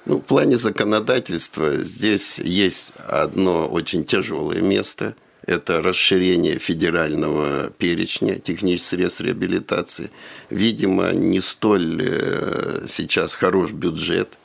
[0.10, 5.16] Ну, в плане законодательства здесь есть одно очень тяжелое место.
[5.46, 10.10] Это расширение федерального перечня технических средств реабилитации.
[10.50, 14.38] Видимо, не столь э, сейчас хорош бюджет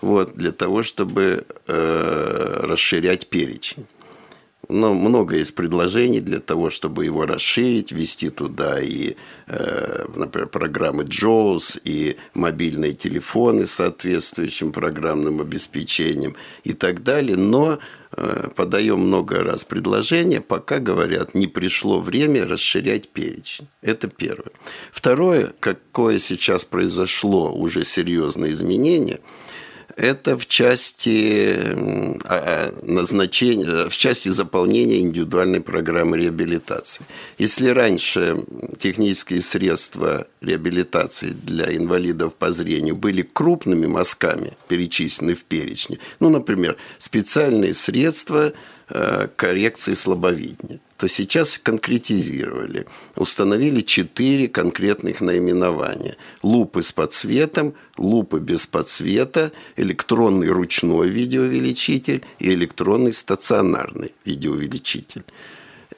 [0.00, 3.84] вот, для того, чтобы э, расширять перечень
[4.70, 9.16] но много есть предложений для того, чтобы его расширить, ввести туда и,
[9.46, 17.36] э, например, программы JAWS, и мобильные телефоны с соответствующим программным обеспечением и так далее.
[17.36, 17.78] Но
[18.12, 23.68] э, подаем много раз предложения, пока, говорят, не пришло время расширять перечень.
[23.82, 24.52] Это первое.
[24.92, 29.20] Второе, какое сейчас произошло уже серьезное изменение–
[30.00, 31.54] это в части
[32.24, 37.04] а, назначения, в части заполнения индивидуальной программы реабилитации.
[37.36, 38.42] Если раньше
[38.78, 46.76] технические средства реабилитации для инвалидов по зрению были крупными мазками, перечислены в перечне, ну, например,
[46.98, 48.52] специальные средства э,
[49.36, 52.86] коррекции слабовидения то сейчас конкретизировали.
[53.16, 56.18] Установили четыре конкретных наименования.
[56.42, 65.24] Лупы с подсветом, лупы без подсвета, электронный ручной видеоувеличитель и электронный стационарный видеоувеличитель.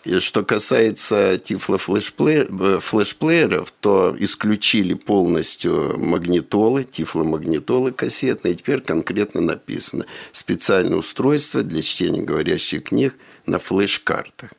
[0.05, 8.55] И что касается тифло-флешплееров, то исключили полностью магнитолы, тифломагнитолы кассетные.
[8.55, 14.51] И теперь конкретно написано специальное устройство для чтения говорящих книг на флеш-картах.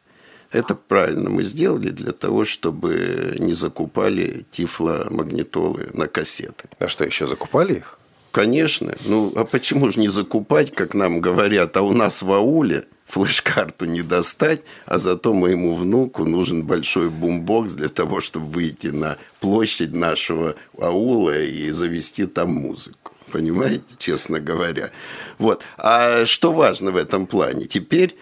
[0.51, 6.69] Это правильно мы сделали для того, чтобы не закупали тифломагнитолы на кассеты.
[6.79, 7.99] А что, еще закупали их?
[8.31, 8.95] Конечно.
[9.05, 13.85] Ну, а почему же не закупать, как нам говорят, а у нас в ауле флеш-карту
[13.85, 19.93] не достать, а зато моему внуку нужен большой бумбокс для того, чтобы выйти на площадь
[19.93, 23.11] нашего аула и завести там музыку.
[23.31, 24.91] Понимаете, честно говоря.
[25.37, 25.63] Вот.
[25.77, 27.65] А что важно в этом плане?
[27.65, 28.15] Теперь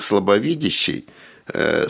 [0.00, 1.06] слабовидящий–
[1.52, 1.86] Э,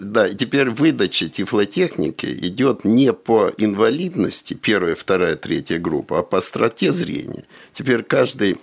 [0.00, 6.92] да, теперь выдача тифлотехники идет не по инвалидности, первая, вторая, третья группа, а по остроте
[6.92, 7.44] зрения.
[7.74, 8.58] Теперь каждый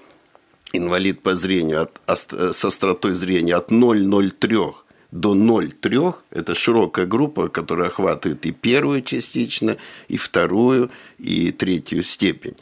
[0.73, 4.73] инвалид по зрению от, с остротой зрения от 0,03
[5.11, 12.55] до 0,3– это широкая группа, которая охватывает и первую частично, и вторую, и третью степень.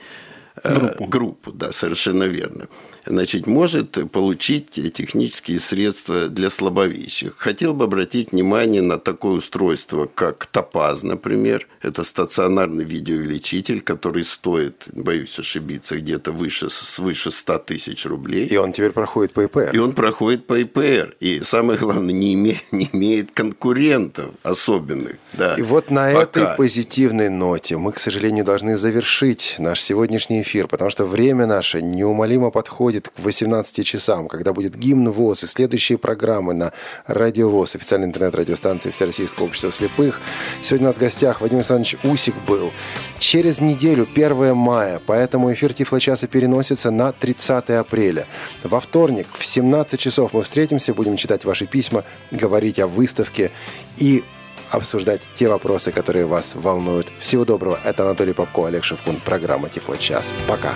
[0.63, 1.05] Э, группу.
[1.05, 2.67] Группу, да, совершенно верно
[3.09, 7.33] значит, может получить технические средства для слабовидящих.
[7.37, 11.67] Хотел бы обратить внимание на такое устройство, как Топаз, например.
[11.81, 18.47] Это стационарный видеоувеличитель, который стоит, боюсь ошибиться, где-то выше, свыше 100 тысяч рублей.
[18.47, 19.71] И он теперь проходит по ИПР.
[19.73, 21.15] И он проходит по ИПР.
[21.19, 25.17] И самое главное, не имеет, не имеет конкурентов особенных.
[25.33, 26.21] Да, и вот на пока.
[26.23, 31.81] этой позитивной ноте мы, к сожалению, должны завершить наш сегодняшний эфир, потому что время наше
[31.81, 36.73] неумолимо подходит подходит к 18 часам, когда будет гимн ВОЗ и следующие программы на
[37.05, 40.19] Радио ВОЗ, официальной интернет-радиостанции Всероссийского общества слепых.
[40.63, 42.71] Сегодня у нас в гостях Вадим Александрович Усик был.
[43.19, 48.25] Через неделю, 1 мая, поэтому эфир Тифлочаса переносится на 30 апреля.
[48.63, 53.51] Во вторник в 17 часов мы встретимся, будем читать ваши письма, говорить о выставке
[53.97, 54.23] и
[54.71, 57.07] обсуждать те вопросы, которые вас волнуют.
[57.19, 57.79] Всего доброго.
[57.83, 59.21] Это Анатолий Попко, Олег Шевкун.
[59.23, 60.33] Программа Тифлочас.
[60.47, 60.73] Пока.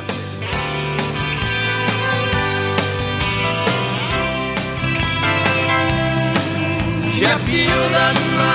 [7.21, 8.53] Я пью до дна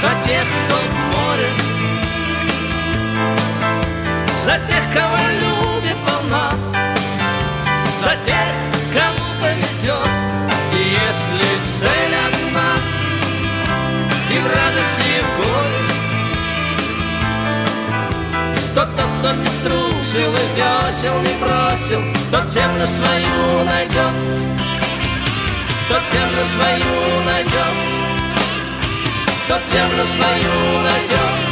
[0.00, 1.50] За тех, кто в море
[4.36, 6.52] За тех, кого любит волна
[7.98, 8.54] За тех,
[8.94, 10.08] кому повезет.
[10.72, 12.76] И если цель одна
[14.30, 15.80] И в радости, и в горе
[18.72, 24.69] тот, тот, кто не струсил и весел не бросил, Тот землю свою найдет
[25.90, 27.74] тот землю свою найдет,
[29.48, 31.50] тот землю свою найдет.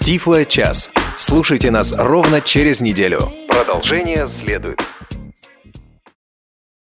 [0.00, 0.90] Тифло час.
[1.16, 3.20] Слушайте нас ровно через неделю.
[3.46, 4.82] Продолжение следует.